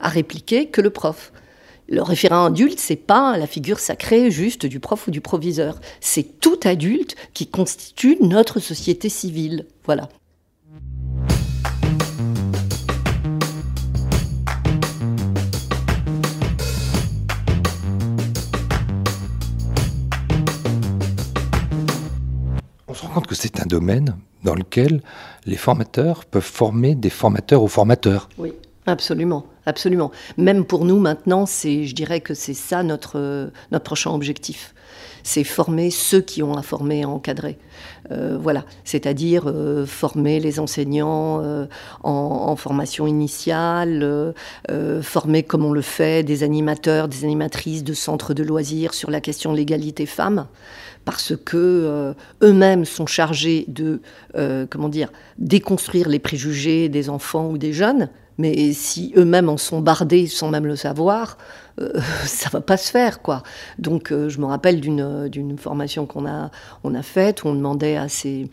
[0.00, 1.32] à répliquer que le prof.
[1.90, 5.80] Le référent adulte, c'est pas la figure sacrée juste du prof ou du proviseur.
[6.00, 9.66] C'est tout adulte qui constitue notre société civile.
[9.84, 10.08] Voilà.
[23.26, 25.02] Que c'est un domaine dans lequel
[25.46, 28.28] les formateurs peuvent former des formateurs aux formateurs.
[28.38, 28.52] Oui,
[28.86, 30.10] absolument, absolument.
[30.36, 34.74] Même pour nous maintenant, c'est, je dirais que c'est ça notre, notre prochain objectif.
[35.24, 37.58] C'est former ceux qui ont à former et à encadrer.
[38.10, 41.66] Euh, voilà, c'est-à-dire euh, former les enseignants euh,
[42.02, 44.34] en, en, formation initiale,
[45.02, 49.20] former comme on le fait des animateurs, des animatrices de centres de loisirs sur la
[49.20, 50.46] question de l'égalité femmes
[51.08, 54.02] parce que euh, eux-mêmes sont chargés de,
[54.36, 58.10] euh, comment dire, déconstruire les préjugés des enfants ou des jeunes.
[58.38, 61.36] Mais si eux-mêmes en sont bardés sans même le savoir,
[61.80, 61.92] euh,
[62.24, 63.42] ça va pas se faire, quoi.
[63.78, 66.50] Donc, je me rappelle d'une formation qu'on a,
[66.84, 68.48] on a faite où on demandait à ces,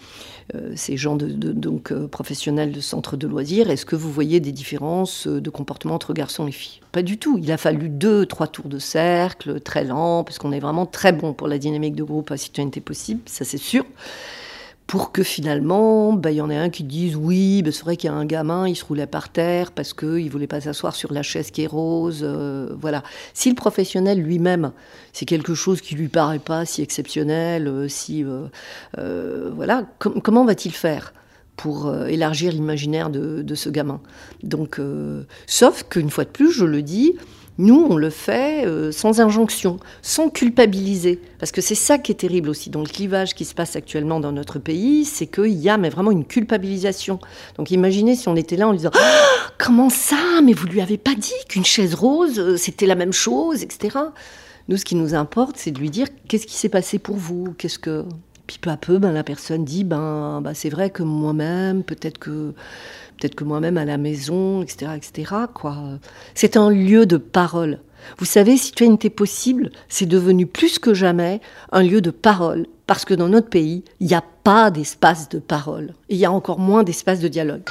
[0.75, 5.27] ces gens de, donc, professionnels de centres de loisirs est-ce que vous voyez des différences
[5.27, 6.81] de comportement entre garçons et filles?
[6.91, 7.37] Pas du tout.
[7.41, 11.11] Il a fallu deux, trois tours de cercle, très lent, parce qu'on est vraiment très
[11.11, 13.85] bon pour la dynamique de groupe à citoyenneté possible, ça c'est sûr.
[14.87, 17.97] Pour que finalement, bah, il y en ait un qui dise oui, bah, c'est vrai
[17.97, 20.61] qu'il y a un gamin, il se roulait par terre parce qu'il ne voulait pas
[20.61, 22.21] s'asseoir sur la chaise qui est rose.
[22.23, 23.01] Euh, voilà.
[23.33, 24.73] Si le professionnel lui-même,
[25.11, 28.23] c'est quelque chose qui lui paraît pas si exceptionnel, euh, si.
[28.97, 31.13] Euh, voilà, comment va-t-il faire
[31.55, 34.01] pour élargir l'imaginaire de, ce gamin?
[34.43, 34.79] Donc,
[35.47, 37.15] sauf qu'une fois de plus, je le dis,
[37.57, 41.21] nous, on le fait euh, sans injonction, sans culpabiliser.
[41.39, 44.19] Parce que c'est ça qui est terrible aussi dans le clivage qui se passe actuellement
[44.19, 47.19] dans notre pays, c'est qu'il y a mais vraiment une culpabilisation.
[47.57, 50.41] Donc imaginez si on était là en disant ah, Comment ça?
[50.43, 53.97] Mais vous lui avez pas dit qu'une chaise rose, c'était la même chose, etc.
[54.67, 57.53] Nous, ce qui nous importe, c'est de lui dire Qu'est-ce qui s'est passé pour vous?
[57.57, 58.03] Qu'est-ce que.
[58.47, 62.19] Puis peu à peu, ben, la personne dit ben, ben c'est vrai que moi-même, peut-être
[62.19, 62.53] que
[63.17, 65.31] peut-être que moi-même à la maison, etc., etc.
[65.53, 65.77] Quoi.
[66.33, 67.79] C'est un lieu de parole.
[68.17, 73.13] Vous savez, citoyenneté possible, c'est devenu plus que jamais un lieu de parole, parce que
[73.13, 76.83] dans notre pays, il n'y a pas d'espace de parole, il y a encore moins
[76.83, 77.63] d'espace de dialogue.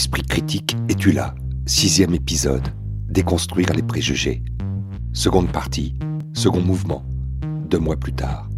[0.00, 1.34] Esprit critique, es-tu là
[1.66, 2.66] Sixième épisode.
[3.10, 4.42] Déconstruire les préjugés.
[5.12, 5.94] Seconde partie,
[6.32, 7.04] second mouvement.
[7.68, 8.48] Deux mois plus tard.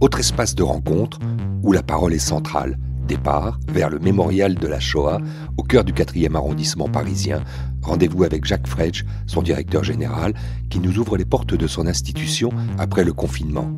[0.00, 1.18] Autre espace de rencontre
[1.62, 2.78] où la parole est centrale.
[3.06, 5.18] Départ vers le mémorial de la Shoah,
[5.58, 7.44] au cœur du 4e arrondissement parisien.
[7.82, 10.32] Rendez-vous avec Jacques Fredge, son directeur général,
[10.70, 13.70] qui nous ouvre les portes de son institution après le confinement.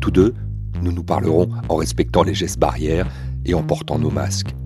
[0.00, 0.34] Tous deux,
[0.82, 3.06] nous nous parlerons en respectant les gestes barrières
[3.44, 4.56] et en portant nos masques.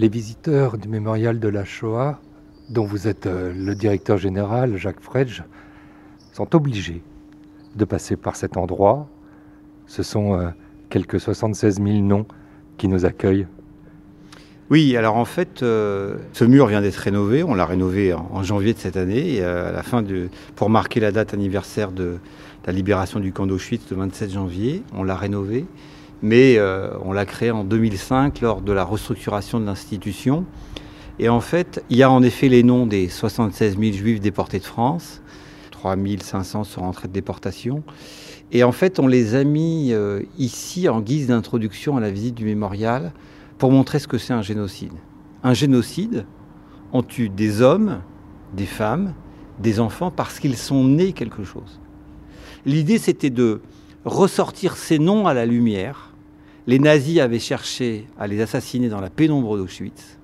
[0.00, 2.20] Les visiteurs du mémorial de la Shoah,
[2.70, 5.42] dont vous êtes euh, le directeur général, Jacques Fredge,
[6.32, 7.02] sont obligés
[7.76, 9.10] de passer par cet endroit.
[9.86, 10.48] Ce sont euh,
[10.88, 12.24] quelques 76 000 noms
[12.78, 13.46] qui nous accueillent.
[14.70, 17.42] Oui, alors en fait, euh, ce mur vient d'être rénové.
[17.42, 20.02] On l'a rénové en, janvier de cette année, à la fin
[20.56, 22.16] pour marquer la date anniversaire de
[22.64, 24.82] la libération du camp d'Auschwitz, le 27 janvier.
[24.94, 25.66] On l'a rénové
[26.22, 30.44] mais euh, on l'a créé en 2005 lors de la restructuration de l'institution.
[31.18, 34.58] Et en fait, il y a en effet les noms des 76 000 juifs déportés
[34.58, 35.22] de France,
[35.70, 37.82] 3 500 sont rentrés de déportation.
[38.52, 42.34] Et en fait, on les a mis euh, ici en guise d'introduction à la visite
[42.34, 43.12] du mémorial
[43.58, 44.92] pour montrer ce que c'est un génocide.
[45.42, 46.26] Un génocide,
[46.92, 48.00] on tue des hommes,
[48.54, 49.14] des femmes,
[49.58, 51.80] des enfants parce qu'ils sont nés quelque chose.
[52.66, 53.60] L'idée, c'était de
[54.04, 56.09] ressortir ces noms à la lumière
[56.66, 60.18] les nazis avaient cherché à les assassiner dans la pénombre d'Auschwitz.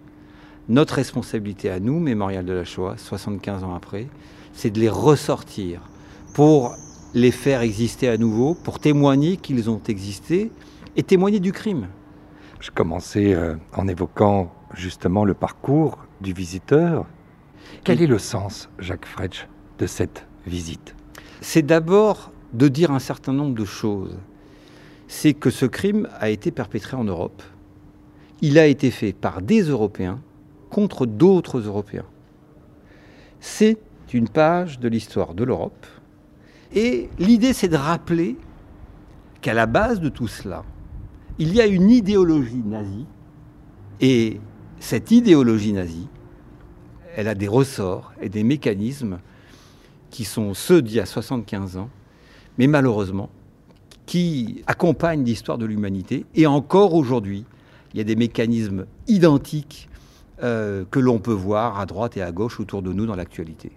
[0.69, 4.09] Notre responsabilité à nous, Mémorial de la Shoah, 75 ans après,
[4.53, 5.81] c'est de les ressortir
[6.35, 6.75] pour
[7.15, 10.51] les faire exister à nouveau, pour témoigner qu'ils ont existé
[10.97, 11.89] et témoigner du crime.
[12.61, 17.07] Je commençais euh, en évoquant justement le parcours du visiteur.
[17.85, 19.47] Quel est le sens, Jacques Fretsch,
[19.79, 20.95] de cette visite?
[21.41, 24.17] C'est d'abord de dire un certain nombre de choses
[25.09, 27.43] c'est que ce crime a été perpétré en Europe.
[28.43, 30.21] Il a été fait par des Européens
[30.71, 32.07] contre d'autres Européens.
[33.41, 33.79] C'est
[34.13, 35.87] une page de l'histoire de l'Europe.
[36.75, 38.37] Et l'idée, c'est de rappeler
[39.41, 40.65] qu'à la base de tout cela,
[41.39, 43.07] il y a une idéologie nazie.
[44.01, 44.41] Et
[44.81, 46.09] cette idéologie nazie,
[47.17, 49.19] elle a des ressorts et des mécanismes
[50.11, 51.91] qui sont ceux d'il y a 75 ans.
[52.59, 53.31] Mais malheureusement,
[54.07, 56.25] qui accompagne l'histoire de l'humanité.
[56.35, 57.45] Et encore aujourd'hui,
[57.93, 59.89] il y a des mécanismes identiques
[60.43, 63.73] euh, que l'on peut voir à droite et à gauche autour de nous dans l'actualité.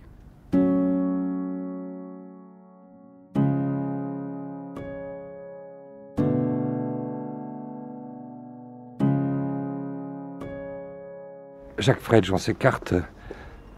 [11.79, 12.93] Jacques Fred, on s'écarte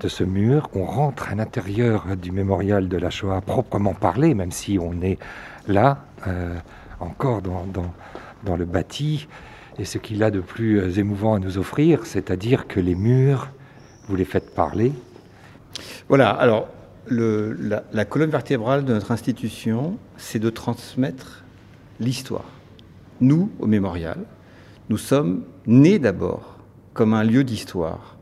[0.02, 4.52] de ce mur, on rentre à l'intérieur du mémorial de la Shoah proprement parlé, même
[4.52, 5.20] si on est
[5.68, 6.56] là, euh,
[7.00, 9.28] encore dans, le bâti,
[9.78, 13.50] et ce qu'il a de plus euh, émouvant à nous offrir, c'est-à-dire que les murs,
[14.08, 14.92] vous les faites parler.
[16.10, 16.68] Voilà, alors
[17.10, 21.44] la, colonne vertébrale de notre institution, c'est de transmettre
[22.00, 22.50] l'histoire.
[23.20, 24.18] Nous, au mémorial,
[24.90, 26.58] nous sommes nés d'abord
[26.94, 28.18] comme un lieu d'histoire,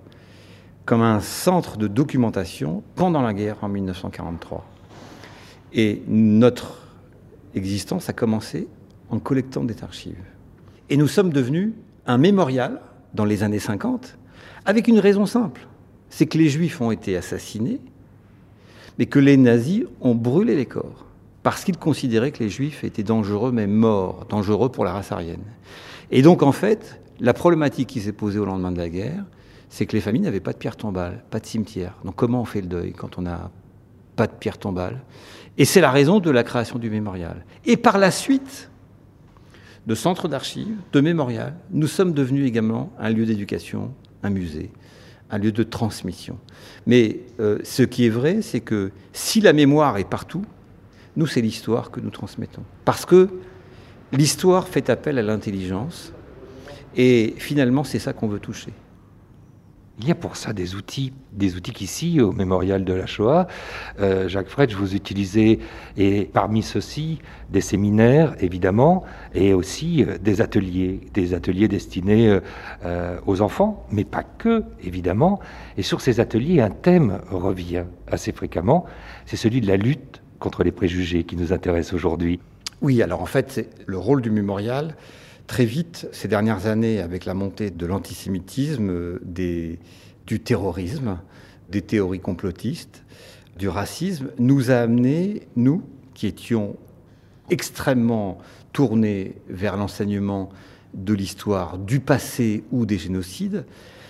[0.90, 4.66] comme un centre de documentation pendant la guerre en 1943.
[5.72, 6.80] Et notre
[7.54, 8.68] existence a commencé
[9.12, 10.26] en collectant des archives.
[10.90, 11.74] Et nous sommes devenus
[12.08, 12.82] un mémorial
[13.14, 14.18] dans les années 50
[14.66, 15.68] avec une raison simple.
[16.10, 17.80] C'est que les juifs ont été assassinés,
[18.98, 21.06] mais que les nazis ont brûlé les corps
[21.44, 25.46] parce qu'ils considéraient que les juifs étaient dangereux, même morts, dangereux pour la race aryenne.
[26.10, 29.26] Et donc en fait, La problématique qui s'est posée au lendemain de la guerre,
[29.70, 31.96] c'est que les familles n'avaient pas de pierre tombale, pas de cimetière.
[32.04, 33.52] Donc comment on fait le deuil quand on n'a
[34.16, 35.02] pas de pierre tombale?
[35.58, 37.46] Et c'est la raison de la création du mémorial.
[37.66, 38.70] Et par la suite,
[39.86, 44.72] de centres d'archives, de mémorial, nous sommes devenus également un lieu d'éducation, un musée,
[45.30, 46.38] un lieu de transmission.
[46.86, 50.44] Mais euh, ce qui est vrai, c'est que si la mémoire est partout,
[51.16, 52.64] nous, c'est l'histoire que nous transmettons.
[52.86, 53.30] Parce que
[54.12, 56.14] l'histoire fait appel à l'intelligence,
[56.96, 58.74] et finalement, c'est ça qu'on veut toucher.
[60.02, 63.48] Il y a pour ça des outils, des outils qu'ici, au mémorial de la Shoah,
[64.00, 65.60] euh, Jacques Fred, vous utilisez,
[65.98, 69.04] et parmi ceux-ci, des séminaires, évidemment,
[69.36, 72.40] et aussi euh, des ateliers, des ateliers destinés
[72.86, 75.42] euh, aux enfants, mais pas que, évidemment.
[75.78, 78.86] Et sur ces ateliers, un thème revient assez fréquemment,
[79.26, 82.40] c'est celui de la lutte contre les préjugés qui nous intéresse aujourd'hui.
[82.82, 84.96] Oui, alors en fait, c'est le rôle du mémorial,
[85.50, 91.18] très vite, ces dernières années, avec la montée de l'antisémitisme, du terrorisme,
[91.70, 93.04] des théories complotistes,
[93.58, 95.82] du racisme, nous a amené, nous,
[96.14, 96.78] qui étions
[97.50, 98.38] extrêmement
[98.74, 100.50] tournés vers l'enseignement
[100.94, 103.66] de l'histoire du passé ou des génocides,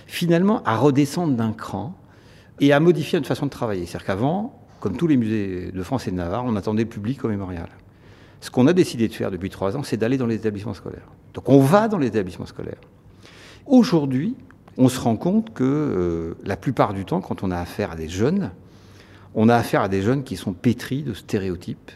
[0.08, 1.96] finalement à redescendre d'un cran
[2.60, 3.86] et à modifier notre façon de travailler.
[3.86, 7.30] C'est-à-dire qu'avant, comme tous les musées de France et de Navarre, on attendait public au
[7.30, 7.70] mémorial.
[8.42, 11.08] Ce qu'on a décidé de faire depuis trois ans, c'est d'aller dans les établissements scolaires.
[11.34, 12.80] Donc on va dans les établissements scolaires.
[13.66, 14.36] Aujourd'hui,
[14.78, 17.96] on se rend compte que euh, la plupart du temps, quand on a affaire à
[17.96, 18.52] des jeunes,
[19.36, 21.92] on a affaire à des jeunes qui sont pétris de stéréotypes.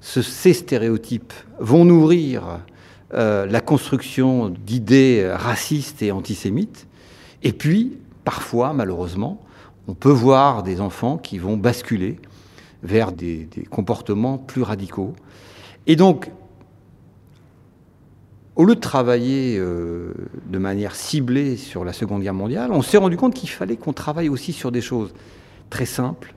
[0.00, 2.60] ces stéréotypes vont nourrir
[3.14, 6.86] euh, la construction d'idées racistes et antisémites.
[7.42, 9.42] Et puis, parfois, malheureusement,
[9.88, 12.20] on peut voir des enfants qui vont basculer
[12.82, 15.14] vers des comportements plus radicaux.
[15.86, 16.30] Et donc,
[18.56, 20.12] au lieu de travailler euh,
[20.46, 23.92] de manière ciblée sur la Seconde Guerre mondiale, on s'est rendu compte qu'il fallait qu'on
[23.92, 25.14] travaille aussi sur des choses
[25.70, 26.34] très simples,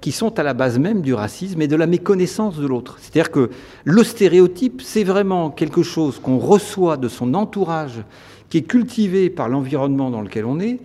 [0.00, 2.96] qui sont à la base même du racisme et de la méconnaissance de l'autre.
[3.00, 3.50] C'est-à-dire que
[3.84, 8.02] le stéréotype, c'est vraiment quelque chose qu'on reçoit de son entourage,
[8.48, 10.80] qui est cultivé par l'environnement dans lequel on est,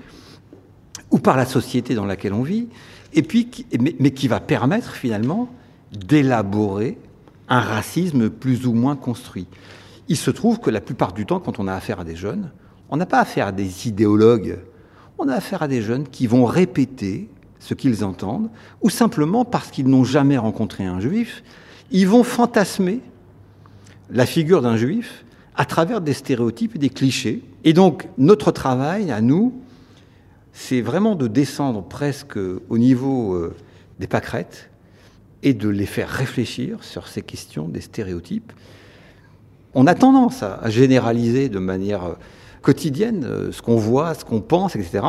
[1.12, 2.68] ou par la société dans laquelle on vit,
[3.14, 5.50] mais qui va permettre finalement
[5.92, 6.98] d'élaborer
[7.48, 9.48] un racisme plus ou moins construit.
[10.10, 12.52] Il se trouve que la plupart du temps, quand on a affaire à des jeunes,
[12.90, 14.60] on n'a pas affaire à des idéologues,
[15.20, 18.50] on a affaire à des jeunes qui vont répéter ce qu'ils entendent,
[18.82, 21.44] ou simplement parce qu'ils n'ont jamais rencontré un juif,
[21.92, 23.02] ils vont fantasmer
[24.10, 27.44] la figure d'un juif à travers des stéréotypes et des clichés.
[27.64, 29.54] Et donc notre travail à nous,
[30.54, 33.56] c'est vraiment de descendre presque au niveau euh,
[34.00, 34.70] des pâquerettes
[35.44, 38.52] et de les faire réfléchir sur ces questions des stéréotypes.
[39.76, 42.14] On a tendance à généraliser de manière euh,
[42.62, 45.04] quotidienne euh, ce qu'on voit, ce qu'on pense, etc.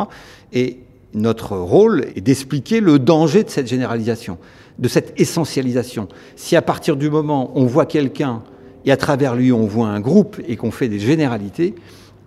[0.52, 0.80] Et
[1.14, 4.38] notre rôle est d'expliquer le danger de cette généralisation,
[4.78, 6.08] de cette essentialisation.
[6.36, 8.42] Si à partir du moment où on voit quelqu'un
[8.84, 11.74] et à travers lui on voit un groupe et qu'on fait des généralités,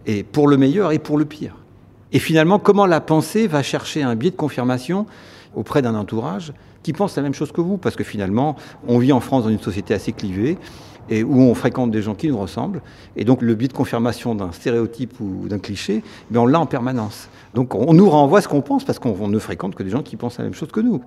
[0.05, 1.55] et pour le meilleur et pour le pire.
[2.11, 5.05] Et finalement, comment la pensée va chercher un biais de confirmation
[5.55, 8.55] auprès d'un entourage qui pensent la même chose que vous, parce que finalement,
[8.87, 10.57] on vit en France dans une société assez clivée
[11.09, 12.81] et où on fréquente des gens qui nous ressemblent.
[13.15, 16.65] Et donc le but de confirmation d'un stéréotype ou d'un cliché, mais on l'a en
[16.65, 17.29] permanence.
[17.53, 20.15] Donc on nous renvoie ce qu'on pense parce qu'on ne fréquente que des gens qui
[20.15, 21.01] pensent la même chose que nous.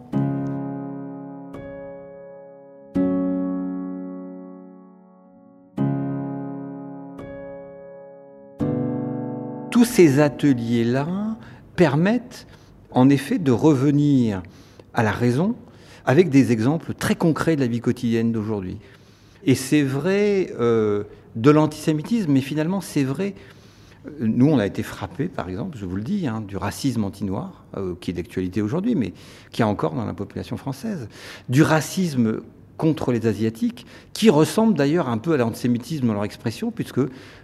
[9.70, 11.06] Tous ces ateliers-là
[11.74, 12.46] permettent
[12.92, 14.42] en effet de revenir
[14.94, 15.54] à la raison
[16.06, 18.78] avec des exemples très concrets de la vie quotidienne d'aujourd'hui.
[19.46, 21.04] Et c'est vrai euh,
[21.36, 23.34] de l'antisémitisme, mais finalement c'est vrai.
[24.20, 27.64] Nous, on a été frappés, par exemple, je vous le dis, hein, du racisme anti-noir,
[27.76, 29.12] euh, qui est d'actualité aujourd'hui, mais
[29.50, 31.08] qui est encore dans la population française,
[31.48, 32.40] du racisme
[32.76, 37.00] contre les Asiatiques, qui ressemble d'ailleurs un peu à l'antisémitisme dans leur expression, puisque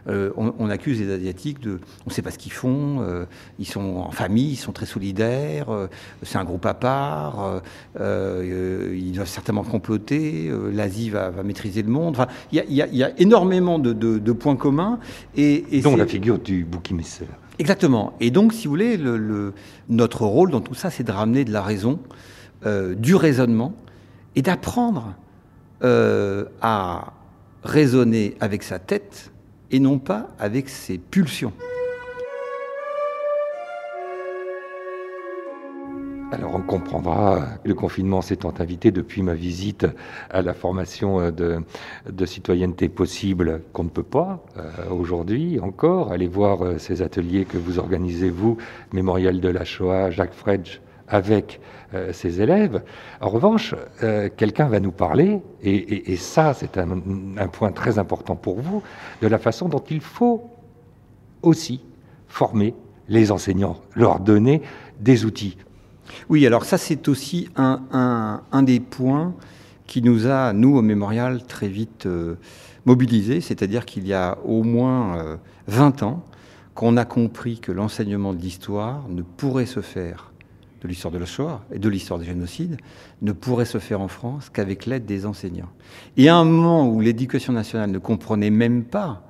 [0.09, 3.25] euh, on, accuse les Asiatiques de, on ne sait pas ce qu'ils font, euh,
[3.59, 5.87] ils sont en famille, ils sont très solidaires, euh,
[6.23, 7.63] c'est un groupe à part,
[7.99, 12.15] ils doivent certainement comploter, l'Asie va, maîtriser le monde.
[12.15, 14.99] Enfin, il y, a énormément de, points communs.
[15.37, 17.29] Et, et Dont la figure du bouc émissaire.
[17.59, 18.15] Exactement.
[18.21, 19.53] Et donc, si vous voulez, le,
[19.89, 21.99] notre rôle dans tout ça, c'est de ramener de la raison,
[22.97, 23.75] du raisonnement,
[24.35, 25.15] et d'apprendre
[25.85, 27.13] euh, à
[27.65, 29.33] raisonner avec sa tête
[29.71, 31.53] et non pas avec ses pulsions.
[36.33, 39.87] Alors on comprendra, le confinement s'étant invité depuis ma visite
[40.31, 41.63] à la formation de,
[42.25, 46.11] citoyenneté possible qu'on ne peut pas euh, aujourd'hui encore.
[46.11, 48.57] Aller voir euh, ces ateliers que vous organisez, vous,
[48.95, 50.81] Mémorial de la Shoah, Jacques Fredge,
[51.13, 51.61] avec
[51.95, 52.83] euh, ses élèves.
[53.21, 53.75] En revanche,
[54.37, 56.91] quelqu'un va nous parler, et, ça c'est un,
[57.37, 58.83] un point très important pour vous,
[59.21, 60.51] de la façon dont il faut
[61.43, 61.81] aussi
[62.27, 62.75] former
[63.09, 64.63] les enseignants, leur donner
[65.01, 65.57] des outils
[66.29, 69.35] oui, alors ça c'est aussi un, des points
[69.87, 72.37] qui nous a, nous au mémorial, très vite euh,
[72.87, 76.25] mobilisés, c'est-à-dire qu'il y a au moins 20 euh, ans
[76.75, 80.32] qu'on a compris que l'enseignement de l'histoire ne pourrait se faire,
[80.83, 82.77] de l'histoire de la Shoah et de l'histoire des génocides,
[83.23, 85.71] ne pourrait se faire en France qu'avec l'aide des enseignants.
[86.17, 89.23] Et à un moment où l'éducation nationale ne comprenait même pas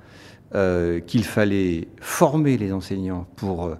[0.54, 3.76] euh, qu'il fallait former les enseignants pour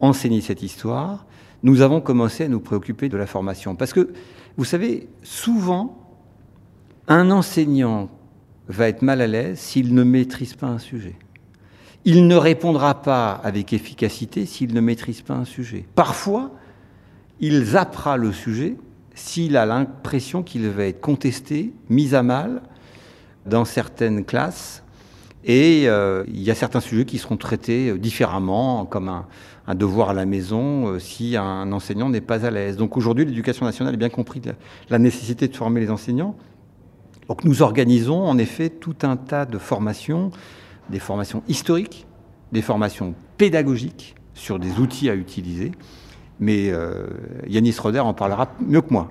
[0.00, 1.26] enseigner cette histoire,
[1.62, 3.74] nous avons commencé à nous préoccuper de la formation.
[3.74, 4.12] Parce que,
[4.58, 5.98] vous savez, souvent,
[7.08, 8.10] un enseignant
[8.68, 11.16] va être mal à l'aise s'il ne maîtrise pas un sujet.
[12.04, 15.86] Il ne répondra pas avec efficacité s'il ne maîtrise pas un sujet.
[15.94, 16.52] Parfois,
[17.40, 18.76] il zappera le sujet
[19.14, 22.62] s'il a l'impression qu'il va être contesté, mis à mal
[23.46, 24.82] dans certaines classes.
[25.44, 30.14] Et euh, il y a certains sujets qui seront traités différemment, comme un, devoir à
[30.14, 32.76] la maison euh, si un enseignant n'est pas à l'aise.
[32.76, 34.40] Donc aujourd'hui, l'éducation nationale a bien compris
[34.88, 36.34] la, nécessité de former les enseignants.
[37.28, 40.30] Donc nous organisons en effet tout un tas de formations,
[40.90, 42.06] des formations historiques,
[42.52, 45.72] des formations pédagogiques sur des outils à utiliser.
[46.40, 47.06] Mais euh,
[47.46, 49.10] Yanis Roder en parlera mieux que moi.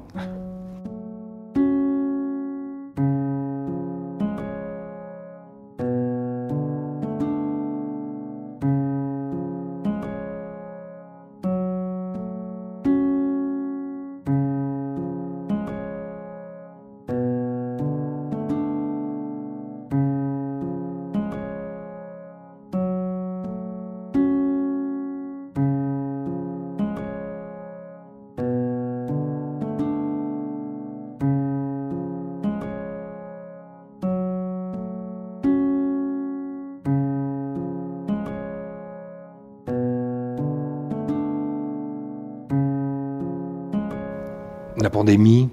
[44.93, 45.49] Pandémie,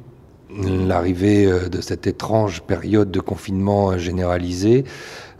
[0.52, 4.84] l'arrivée euh, de cette étrange période de confinement généralisé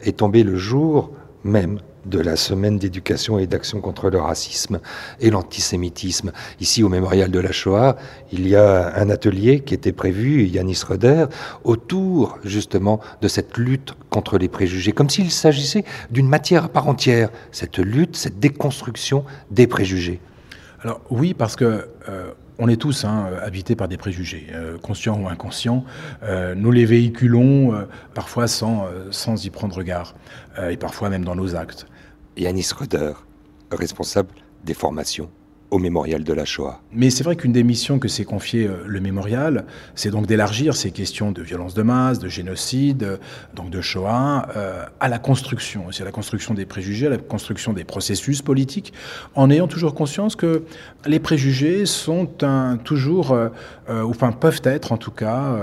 [0.03, 1.11] est tombée le jour
[1.45, 4.81] même de la semaine d'éducation et d'action contre le racisme
[5.21, 6.33] et l'antisémitisme.
[6.59, 7.97] Ici, au mémorial de la Shoah,
[8.33, 11.27] il y a un atelier qui était prévu, Yanis Roder,
[11.63, 16.89] autour justement de cette lutte contre les préjugés, comme s'il s'agissait d'une matière à part
[16.89, 20.21] entière, cette lutte, cette déconstruction des préjugés.
[20.83, 25.19] Alors oui, parce que euh, on est tous hein, habités par des préjugés, euh, conscients
[25.21, 25.85] ou inconscients.
[26.23, 27.85] Euh, nous les véhiculons euh,
[28.15, 28.87] parfois sans,
[29.45, 30.15] y prendre regard,
[30.71, 31.87] et parfois même dans nos actes.
[32.37, 33.13] Yanis Roder,
[33.73, 34.31] responsable
[34.65, 35.31] des formations
[35.71, 36.81] au mémorial de la Shoah.
[36.93, 39.65] Mais c'est vrai qu'une des missions que s'est confiée euh, le mémorial,
[39.95, 43.17] c'est donc d'élargir ces questions de violence de masse, de génocide, euh,
[43.55, 47.19] donc de Shoah, euh, à la construction, c'est à la construction des préjugés, à la
[47.19, 48.93] construction des processus politiques,
[49.35, 50.65] en ayant toujours conscience que
[51.07, 53.37] les préjugés sont un, toujours,
[53.89, 55.57] ou enfin peuvent être en tout cas,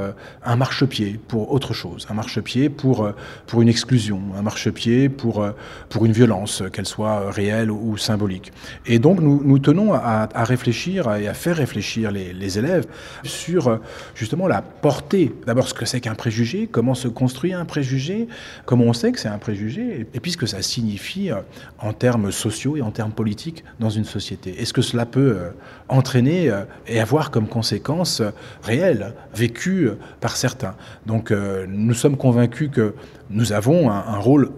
[0.43, 3.09] un marchepied pour autre chose, un marchepied pour,
[3.45, 5.47] pour une exclusion, un marchepied pour,
[5.89, 8.51] pour une violence, qu'elle soit réelle ou symbolique.
[8.85, 9.96] Et donc nous, nous tenons à,
[10.43, 12.85] réfléchir et à faire réfléchir les, élèves
[13.23, 13.77] sur euh,
[14.15, 15.33] justement la portée.
[15.45, 18.27] D'abord, ce que c'est qu'un préjugé, comment se construit un préjugé,
[18.65, 21.41] comment on sait que c'est un préjugé, et puis ce que ça signifie euh,
[21.79, 24.61] en termes sociaux et en termes politiques dans une société.
[24.61, 25.49] Est-ce que cela peut euh,
[25.89, 26.51] entraîner
[26.87, 28.21] et avoir comme conséquence
[28.61, 29.89] réelle, vécue
[30.19, 30.75] par certains?
[31.05, 32.93] Donc, nous sommes convaincus que
[33.29, 34.51] nous avons un, un rôle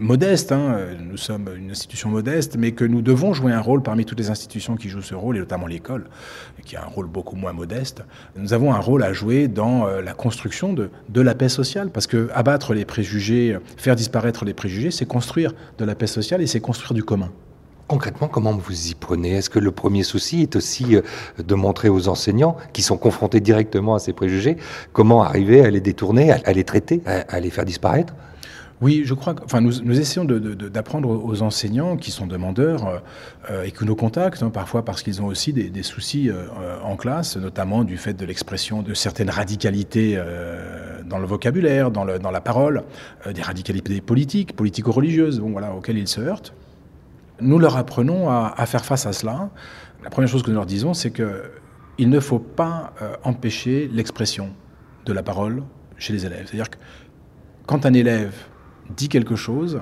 [0.00, 4.04] modeste, hein, nous sommes une institution modeste, mais que nous devons jouer un rôle parmi
[4.04, 6.06] toutes les institutions qui jouent ce rôle, et notamment l'école,
[6.64, 8.02] qui a un rôle beaucoup moins modeste.
[8.36, 11.90] Nous avons un rôle à jouer dans euh, la construction de, de la paix sociale,
[11.90, 16.40] parce que abattre les préjugés, faire disparaître les préjugés, c'est construire de la paix sociale
[16.40, 17.30] et c'est construire du commun.
[17.86, 19.32] Concrètement, comment vous y prenez?
[19.32, 21.02] Est-ce que le premier souci est aussi euh,
[21.38, 24.56] de montrer aux enseignants qui sont confrontés directement à ces préjugés
[24.92, 28.14] comment arriver à les détourner, à les traiter, à les faire disparaître?
[28.80, 32.98] Oui, je crois que, enfin, nous, essayons d'apprendre aux enseignants qui sont demandeurs euh,
[33.50, 36.46] euh, et que nous contactent, hein, parfois parce qu'ils ont aussi des, soucis euh,
[36.82, 40.20] en classe, notamment du fait de l'expression de certaines radicalités
[41.06, 42.84] dans le vocabulaire, dans, la parole,
[43.32, 46.54] des radicalités politiques, politico-religieuses, bon, voilà, auxquelles ils se heurtent.
[47.40, 49.50] Nous leur apprenons à, à, faire face à cela.
[50.04, 51.42] La première chose que nous leur disons, c'est que
[52.00, 54.54] il ne faut pas euh, empêcher l'expression
[55.04, 55.62] de la parole
[55.98, 56.46] chez les élèves.
[56.46, 56.78] C'est-à-dire que
[57.66, 58.32] quand un élève
[58.96, 59.80] dit quelque chose,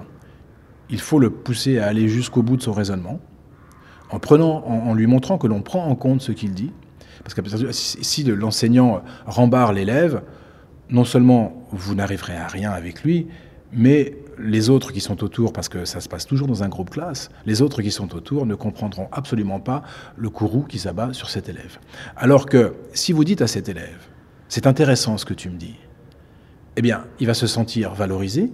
[0.91, 3.21] il faut le pousser à aller jusqu'au bout de son raisonnement,
[4.11, 6.73] en, prenant, en, lui montrant que l'on prend en compte ce qu'il dit.
[7.23, 7.43] Parce que
[7.73, 10.23] si l'enseignant rembarre l'élève,
[10.89, 13.27] non seulement vous n'arriverez à rien avec lui,
[13.73, 16.91] mais les autres qui sont autour, parce que ça se passe toujours dans un groupe
[16.91, 19.83] classe, les autres qui sont autour ne comprendront absolument pas
[20.17, 21.79] le courroux qui s'abat sur cet élève.
[22.17, 24.09] Alors que si vous dites à cet élève,
[24.49, 25.75] c'est intéressant ce que tu me dis,
[26.77, 28.53] eh bien, il va se sentir valorisé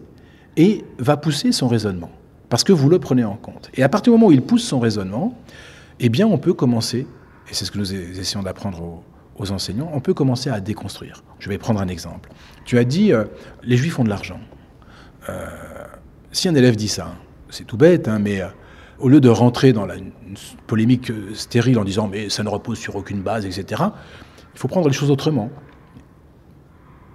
[0.57, 2.11] et va pousser son raisonnement,
[2.49, 3.71] parce que vous le prenez en compte.
[3.75, 5.37] Et à partir du moment où il pousse son raisonnement,
[6.01, 7.07] eh bien, on peut commencer,
[7.51, 9.03] et c'est ce que nous essayons d'apprendre
[9.39, 11.23] aux, enseignants, on peut commencer à déconstruire.
[11.39, 12.31] Je vais prendre un exemple.
[12.65, 13.25] Tu as dit, euh,
[13.63, 14.41] les juifs ont de l'argent.
[15.29, 15.47] Euh,
[16.33, 17.15] si un élève dit ça,
[17.51, 18.49] c'est tout bête, hein, mais euh,
[18.99, 19.97] au lieu de rentrer dans la
[20.67, 23.83] polémique stérile en disant mais ça ne repose sur aucune base, etc.,
[24.55, 25.51] il faut prendre les choses autrement.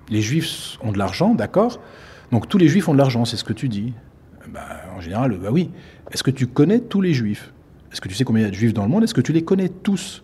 [0.10, 1.80] Les juifs ont de l'argent, d'accord
[2.32, 3.94] Donc tous les juifs ont de l'argent, c'est ce que tu dis.
[4.54, 4.62] Bah,
[4.96, 5.70] en général, bah oui.
[6.12, 7.54] Est-ce que tu connais tous les juifs?
[7.92, 9.04] Est-ce que tu sais combien il y a de juifs dans le monde?
[9.04, 10.24] Est-ce que tu les connais tous?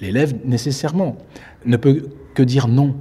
[0.00, 1.16] L'élève, nécessairement,
[1.64, 2.96] ne peut que dire non.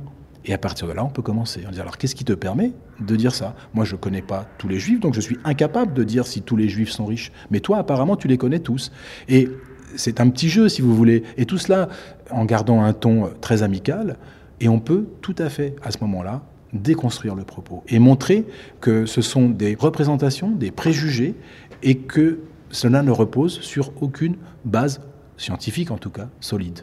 [0.45, 1.63] Et à partir de là, on peut commencer.
[1.67, 2.71] On dit alors, qu'est-ce qui te permet
[3.01, 3.55] de dire ça?
[3.73, 6.41] Moi, je ne connais pas tous les juifs, donc je suis incapable de dire si
[6.41, 7.31] tous les juifs sont riches.
[7.51, 8.91] Mais toi, apparemment, tu les connais tous.
[9.27, 9.49] Et
[9.95, 11.23] c'est un petit jeu, si vous voulez.
[11.35, 11.89] Et tout cela
[12.31, 14.17] en gardant un ton très amical.
[14.61, 16.43] Et on peut tout à fait, à ce moment-là,
[16.73, 18.45] déconstruire le propos et montrer
[18.81, 21.35] que ce sont des représentations, des préjugés,
[21.83, 22.39] et que
[22.69, 25.01] cela ne repose sur aucune base
[25.37, 26.81] scientifique, en tout cas, solide.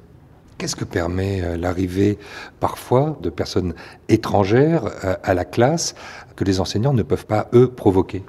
[0.57, 2.19] Qu'est-ce que permet euh, l'arrivée
[2.61, 3.75] parfois de personnes
[4.09, 5.95] étrangères euh, à la classe
[6.37, 8.25] que les enseignants ne peuvent pas, eux, provoquer?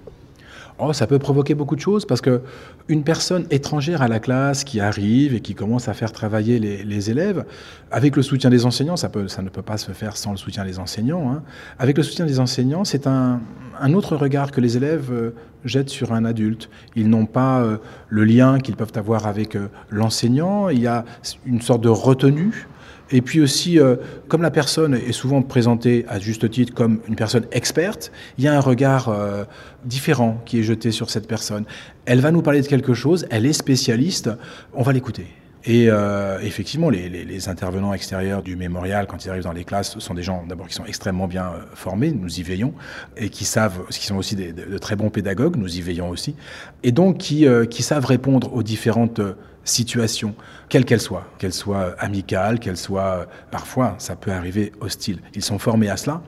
[0.78, 2.42] Oh, ça peut provoquer beaucoup de choses parce que
[2.90, 7.10] une personne étrangère à la classe qui arrive et qui commence à faire travailler les,
[7.10, 7.46] élèves,
[7.92, 10.66] avec le soutien des enseignants, ça, peut, ne peut pas se faire sans le soutien
[10.66, 11.32] des enseignants.
[11.32, 11.44] Hein.
[11.80, 13.40] Avec le soutien des enseignants, c'est un,
[13.80, 15.32] un, autre regard que les élèves euh,
[15.64, 16.70] jettent sur un adulte.
[16.98, 17.78] Ils n'ont pas euh,
[18.10, 20.68] le lien qu'ils peuvent avoir avec euh, l'enseignant.
[20.68, 21.06] Il y a
[21.46, 22.68] une sorte de retenue
[23.12, 23.96] et puis aussi, euh,
[24.28, 28.48] comme la personne est souvent présentée à juste titre comme une personne experte, il y
[28.48, 29.44] a un regard euh,
[29.84, 31.66] différent qui est jeté sur cette personne.
[32.06, 34.30] Elle va nous parler de quelque chose, elle est spécialiste,
[34.74, 35.28] on va l'écouter.
[35.68, 40.14] Et euh, effectivement, les, intervenants extérieurs du mémorial, quand ils arrivent dans les classes, sont
[40.14, 42.74] des gens d'abord qui sont extrêmement bien formés, nous y veillons,
[43.18, 46.36] et qui savent, qui sont aussi de, très bons pédagogues, nous y veillons aussi,
[46.84, 49.22] et donc qui, qui savent répondre aux différentes
[49.66, 50.36] situation,
[50.70, 55.20] quelle qu'elle soit, qu'elle soit amicale, qu'elle soit, parfois, ça peut arriver hostile.
[55.34, 56.22] Ils sont formés à cela.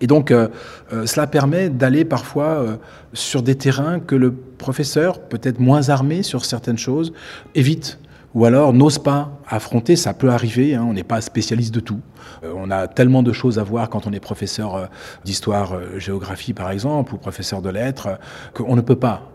[0.00, 0.48] Et donc, euh,
[0.92, 2.76] euh, cela permet d'aller parfois euh,
[3.12, 7.12] sur des terrains que le professeur, peut-être moins armé sur certaines choses,
[7.54, 7.98] évite
[8.34, 9.96] ou alors n'ose pas affronter.
[9.96, 12.00] Ça peut arriver, hein, on n'est pas spécialiste de tout.
[12.44, 14.86] Euh, on a tellement de choses à voir quand on est professeur euh,
[15.24, 18.18] d'histoire, euh, géographie par exemple, ou professeur de lettres,
[18.54, 19.30] qu'on ne peut pas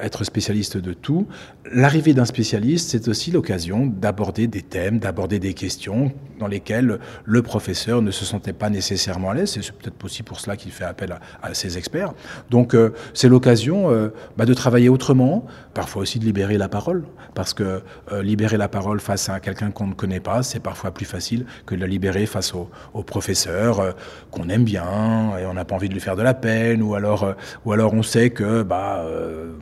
[0.00, 1.26] être spécialiste de tout.
[1.72, 7.42] L'arrivée d'un spécialiste, c'est aussi l'occasion d'aborder des thèmes, d'aborder des questions dans lesquelles le
[7.42, 9.50] professeur ne se sentait pas nécessairement à l'aise.
[9.50, 12.12] C'est peut-être aussi pour cela qu'il fait appel à, ses experts.
[12.50, 12.76] Donc
[13.14, 13.90] c'est l'occasion
[14.36, 15.44] bah, de travailler autrement,
[15.74, 17.02] parfois aussi de libérer la parole,
[17.34, 17.82] parce que
[18.22, 21.74] libérer la parole face à quelqu'un qu'on ne connaît pas, c'est parfois plus facile que
[21.74, 22.68] de la libérer face au,
[23.02, 23.92] professeur euh,
[24.30, 26.94] qu'on aime bien et on n'a pas envie de lui faire de la peine, ou
[26.94, 27.32] alors, euh,
[27.64, 29.52] ou alors on sait que bah, euh,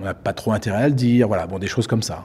[0.00, 2.24] on n'a pas trop intérêt à le dire, voilà, bon, des choses comme ça.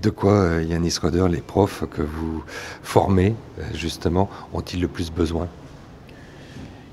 [0.00, 2.44] De quoi, Yannis Roder, les profs que vous
[2.82, 3.34] formez,
[3.74, 5.48] justement, ont-ils le plus besoin?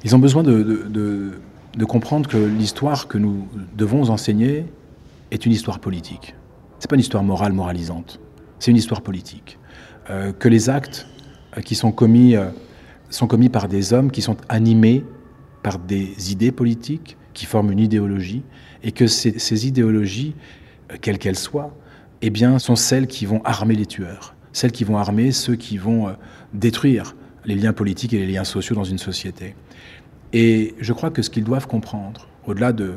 [0.03, 1.34] Ils ont besoin de, de
[1.86, 4.66] comprendre que l'histoire que nous devons enseigner
[5.32, 6.36] est une histoire politique.
[6.80, 8.20] C'est pas une histoire morale, moralisante.
[8.60, 9.58] C'est une histoire politique.
[10.10, 11.08] Euh, que les actes
[11.58, 12.50] euh, qui sont commis euh,
[13.10, 15.04] sont commis par des hommes qui sont animés
[15.64, 18.44] par des idées politiques, qui forment une idéologie,
[18.84, 20.36] et que ces, idéologies,
[21.02, 21.76] quelles qu'elles soient,
[22.22, 25.78] eh bien, sont celles qui vont armer les tueurs, celles qui vont armer ceux qui
[25.78, 26.16] vont
[26.54, 27.16] détruire
[27.46, 29.56] les liens politiques et les liens sociaux dans une société.
[30.34, 32.94] Et je crois que ce qu'ils doivent comprendre, au-delà de,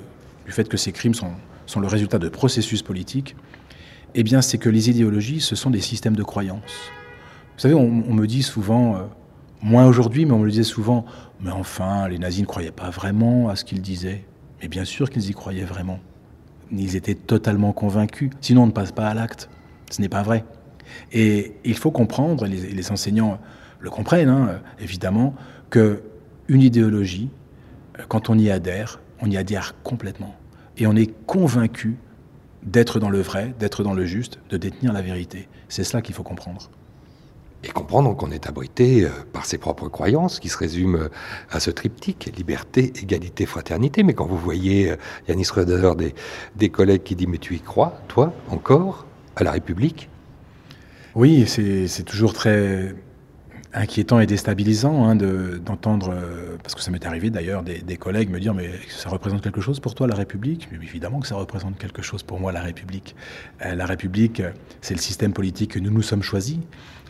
[0.46, 1.32] du fait que ces crimes sont,
[1.66, 3.36] sont le résultat de processus politiques,
[4.14, 6.90] eh bien, c'est que les idéologies, ce sont des systèmes de croyances.
[7.56, 9.00] Vous savez, on, me dit souvent, euh,
[9.62, 11.04] moins aujourd'hui, mais on me le disait souvent,
[11.40, 14.24] mais enfin, les nazis ne croyaient pas vraiment à ce qu'ils disaient.
[14.60, 16.00] Mais bien sûr qu'ils y croyaient vraiment.
[16.70, 18.30] Ils étaient totalement convaincus.
[18.40, 19.48] Sinon, on ne passe pas à l'acte.
[19.90, 20.44] Ce n'est pas vrai.
[21.12, 23.38] Et il faut comprendre, et les, enseignants
[23.80, 25.34] le comprennent, hein, évidemment,
[25.70, 26.02] que
[26.48, 27.30] une idéologie,
[27.98, 30.34] euh, quand on y adhère, on y adhère complètement.
[30.78, 31.96] Et on est convaincu
[32.62, 35.48] d'être dans le vrai, d'être dans le juste, de détenir la vérité.
[35.68, 36.70] C'est cela qu'il faut comprendre.
[37.64, 41.08] Et comprendre qu'on est abrité euh, par ses propres croyances, qui se résument euh,
[41.50, 44.02] à ce triptyque, liberté, égalité, fraternité.
[44.02, 44.94] Mais quand vous voyez
[45.28, 46.14] Yanis Röder, des,
[46.56, 50.08] des collègues qui disent Mais tu y crois, toi, encore, à la République?
[51.14, 52.94] Oui, c'est toujours très
[53.74, 58.40] inquiétant et déstabilisant hein, d'entendre, euh, parce que ça m'est arrivé d'ailleurs, des, collègues me
[58.40, 60.68] dire mais ça représente quelque chose pour toi la République?
[60.70, 63.14] Mais Évidemment que ça représente quelque chose pour moi la République.
[63.64, 64.42] Euh, la République,
[64.80, 66.58] c'est le système politique que nous nous sommes choisis,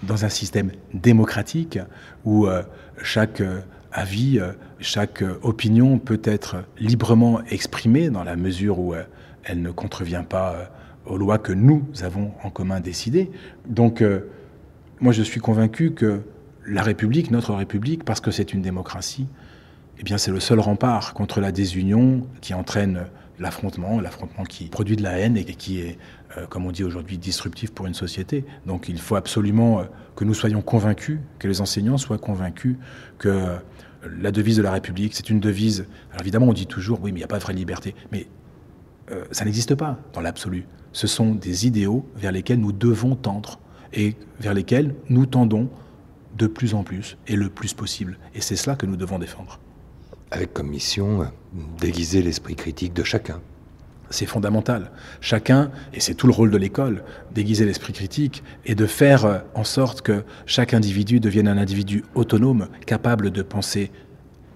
[0.03, 1.79] dans un système démocratique
[2.25, 2.63] où euh,
[3.03, 3.43] chaque
[3.93, 4.41] avis,
[4.81, 8.95] chaque opinion peut être librement exprimée dans la mesure où
[9.45, 10.71] elle ne contrevient pas
[11.05, 13.31] aux lois que nous avons en commun décidées.
[13.67, 14.03] Donc,
[14.99, 16.23] moi, je suis convaincu que
[16.67, 19.27] la République, notre République, parce que c'est une démocratie,
[19.99, 23.07] eh bien c'est le seul rempart contre la désunion qui entraîne
[23.39, 25.99] l'affrontement, l'affrontement qui produit de la haine et qui est,
[26.37, 28.45] euh, comme on dit aujourd'hui, disruptif pour une société.
[28.67, 29.85] Donc il faut absolument euh,
[30.17, 32.77] que nous soyons convaincus, que les enseignants soient convaincus
[33.19, 33.57] que euh,
[34.21, 35.87] la devise de la République, c'est une devise.
[36.11, 37.95] Alors évidemment, on dit toujours, oui, mais il n'y a pas de vraie liberté.
[38.11, 38.27] Mais
[39.31, 40.65] ça n'existe pas dans l'absolu.
[40.93, 43.61] Ce sont des idéaux vers lesquels nous devons tendre
[43.93, 45.69] et vers lesquels nous tendons
[46.37, 48.19] de plus en plus et le plus possible.
[48.35, 49.59] Et c'est cela que nous devons défendre.
[50.31, 51.31] Avec comme mission
[51.81, 53.41] déguiser l'esprit critique de chacun.
[54.11, 54.91] C'est fondamental.
[55.21, 57.03] Chacun, et c'est tout le rôle de l'école,
[57.35, 62.69] déguiser l'esprit critique et de faire en sorte que chaque individu devienne un individu autonome,
[62.85, 63.91] capable de penser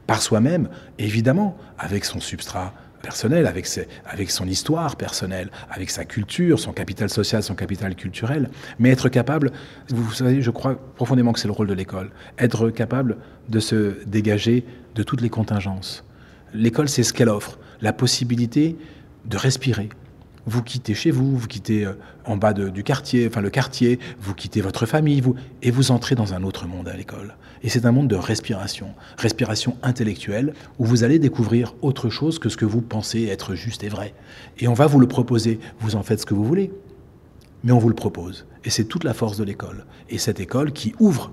[0.06, 0.68] par soi-même,
[0.98, 2.74] évidemment, avec son substrat
[3.06, 3.68] personnel, avec,
[4.04, 8.50] avec son histoire personnelle, avec sa culture, son capital social, son capital culturel,
[8.80, 9.52] mais être capable,
[9.90, 14.04] vous savez, je crois profondément que c'est le rôle de l'école, être capable de se
[14.06, 14.64] dégager
[14.96, 16.04] de toutes les contingences.
[16.52, 18.76] L'école, c'est ce qu'elle offre, la possibilité
[19.24, 19.88] de respirer,
[20.46, 21.92] vous quittez chez vous, vous quittez euh,
[22.24, 26.14] en bas du quartier, enfin le quartier, vous quittez votre famille, vous, et vous entrez
[26.14, 27.36] dans un autre monde à l'école.
[27.62, 32.48] Et c'est un monde de respiration, respiration intellectuelle, où vous allez découvrir autre chose que
[32.48, 34.14] ce que vous pensez être juste et vrai.
[34.58, 36.70] Et on va vous le proposer, vous en faites ce que vous voulez,
[37.64, 38.46] mais on vous le propose.
[38.64, 39.84] Et c'est toute la force de l'école.
[40.08, 41.32] Et cette école qui ouvre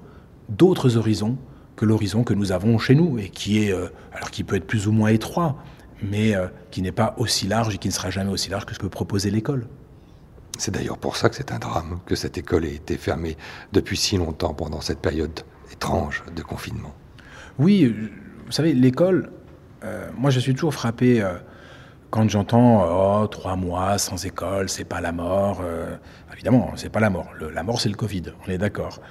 [0.49, 1.37] d'autres horizons
[1.75, 4.67] que l'horizon que nous avons chez nous, et qui est, euh, alors qui peut être
[4.67, 5.57] plus ou moins étroit,
[6.03, 8.73] mais euh, qui n'est pas aussi large et qui ne sera jamais aussi large que
[8.73, 9.67] ce que peut proposer l'école.
[10.57, 13.37] C'est d'ailleurs pour ça que c'est un drame que cette école ait été fermée
[13.71, 15.39] depuis si longtemps pendant cette période
[15.71, 16.93] étrange de confinement.
[17.57, 17.95] Oui,
[18.45, 19.31] vous savez, l'école,
[19.83, 21.33] euh, moi je suis toujours frappé euh,
[22.11, 25.63] quand j'entends oh, trois mois sans école, c'est pas la mort.
[26.31, 27.27] évidemment, c'est pas la mort.
[27.39, 29.01] la mort, c'est le Covid, on est d'accord.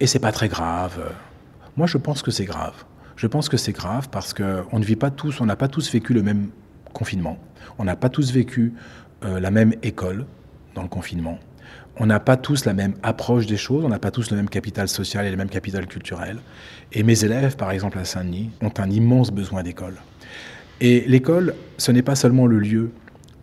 [0.00, 1.12] et c'est pas très grave.
[1.76, 2.84] Moi, je pense que c'est grave.
[3.16, 5.90] Je pense que c'est grave parce qu'on ne vit pas tous, on n'a pas tous
[5.90, 6.48] vécu le même
[6.92, 7.38] confinement.
[7.78, 8.74] On n'a pas tous vécu
[9.24, 10.26] euh, la même école
[10.74, 11.38] dans le confinement.
[11.98, 14.50] On n'a pas tous la même approche des choses, on n'a pas tous le même
[14.50, 16.38] capital social et le même capital culturel.
[16.92, 19.96] Et mes élèves, par exemple à Saint-Denis, ont un immense besoin d'école.
[20.82, 22.92] Et l'école, ce n'est pas seulement le lieu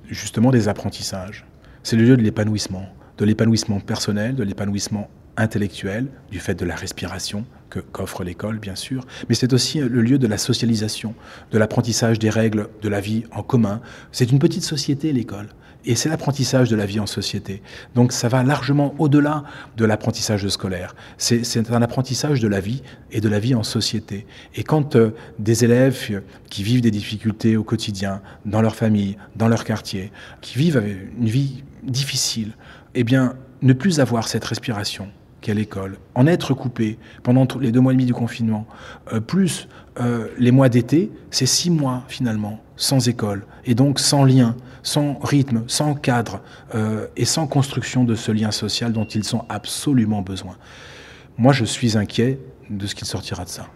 [0.07, 1.45] justement des apprentissages,
[1.81, 2.85] c'est le lieu de l'épanouissement,
[3.17, 7.45] de l'épanouissement personnel, de l'épanouissement intellectuel, du fait de la respiration
[7.79, 11.15] qu'offre l'école, bien sûr, mais c'est aussi le lieu de la socialisation,
[11.51, 13.81] de l'apprentissage des règles de la vie en commun.
[14.11, 15.49] C'est une petite société, l'école.
[15.85, 17.61] Et c'est l'apprentissage de la vie en société.
[17.93, 19.43] Donc ça va largement au-delà
[19.75, 20.95] de l'apprentissage scolaire.
[21.17, 24.25] C'est un apprentissage de la vie et de la vie en société.
[24.55, 29.49] Et quand euh, des élèves qui vivent des difficultés au quotidien, dans leur famille, dans
[29.49, 30.81] leur quartier, qui vivent
[31.19, 32.53] une vie difficile,
[32.95, 35.09] eh bien, ne plus avoir cette respiration,
[35.43, 38.65] qu'à l'école, en être coupé pendant les deux mois et demi du confinement,
[39.11, 39.67] euh, plus
[39.99, 45.19] euh, les mois d'été, c'est six mois finalement sans école, et donc sans lien, sans
[45.19, 46.41] rythme, sans cadre,
[46.73, 50.55] euh, et sans construction de ce lien social dont ils ont absolument besoin.
[51.37, 52.39] Moi, je suis inquiet
[52.69, 53.67] de ce qu'il sortira de ça.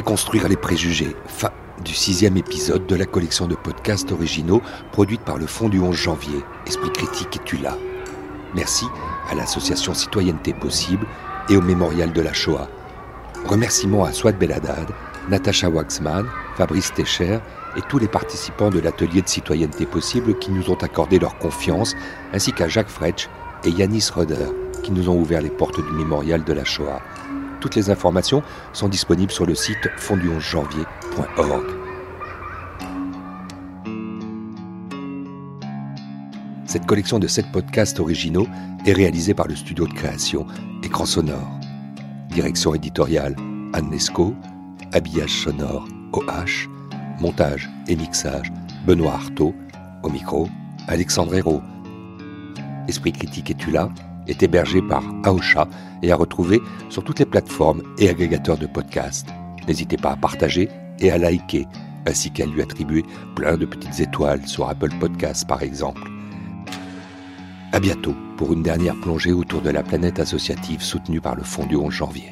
[0.00, 1.14] Déconstruire les préjugés.
[1.84, 5.94] du sixième épisode de la collection de podcasts originaux produite par le Fonds du 11
[5.94, 7.76] janvier, Esprit critique et tu là.
[8.54, 8.86] Merci
[9.30, 11.06] à l'association Citoyenneté Possible
[11.50, 12.70] et au Mémorial de la Shoah.
[13.44, 14.88] Remerciements à Swat Beladad,
[15.28, 16.24] Natacha Waxman,
[16.56, 17.38] Fabrice Techer
[17.76, 21.94] et tous les participants de l'atelier de citoyenneté possible qui nous ont accordé leur confiance,
[22.32, 23.28] ainsi qu'à Jacques Fretsch
[23.64, 24.48] et Yanis Roder
[24.82, 27.02] qui nous ont ouvert les portes du mémorial de la Shoah.
[27.60, 28.42] Toutes les informations
[28.72, 31.66] sont disponibles sur le site fondu11janvier.org.
[36.64, 38.46] Cette collection de sept podcasts originaux
[38.86, 40.46] est réalisée par le studio de création
[40.82, 41.58] Écran Sonore.
[42.30, 43.34] Direction éditoriale
[43.72, 43.96] Anne
[44.92, 46.68] habillage sonore OH,
[47.20, 48.52] montage et mixage
[48.86, 49.54] Benoît Artaud,
[50.02, 50.48] au micro
[50.88, 51.62] Alexandre Hérault.
[52.88, 53.88] Esprit critique et tu là?
[54.26, 55.66] Est hébergé par Aosha
[56.02, 59.28] et à retrouver sur toutes les plateformes et agrégateurs de podcasts.
[59.66, 60.68] N'hésitez pas à partager
[60.98, 61.66] et à liker,
[62.06, 63.04] ainsi qu'à lui attribuer
[63.34, 66.02] plein de petites étoiles sur Apple Podcasts par exemple.
[67.72, 71.66] À bientôt pour une dernière plongée autour de la planète associative soutenue par le Fonds
[71.66, 72.30] du 11 janvier.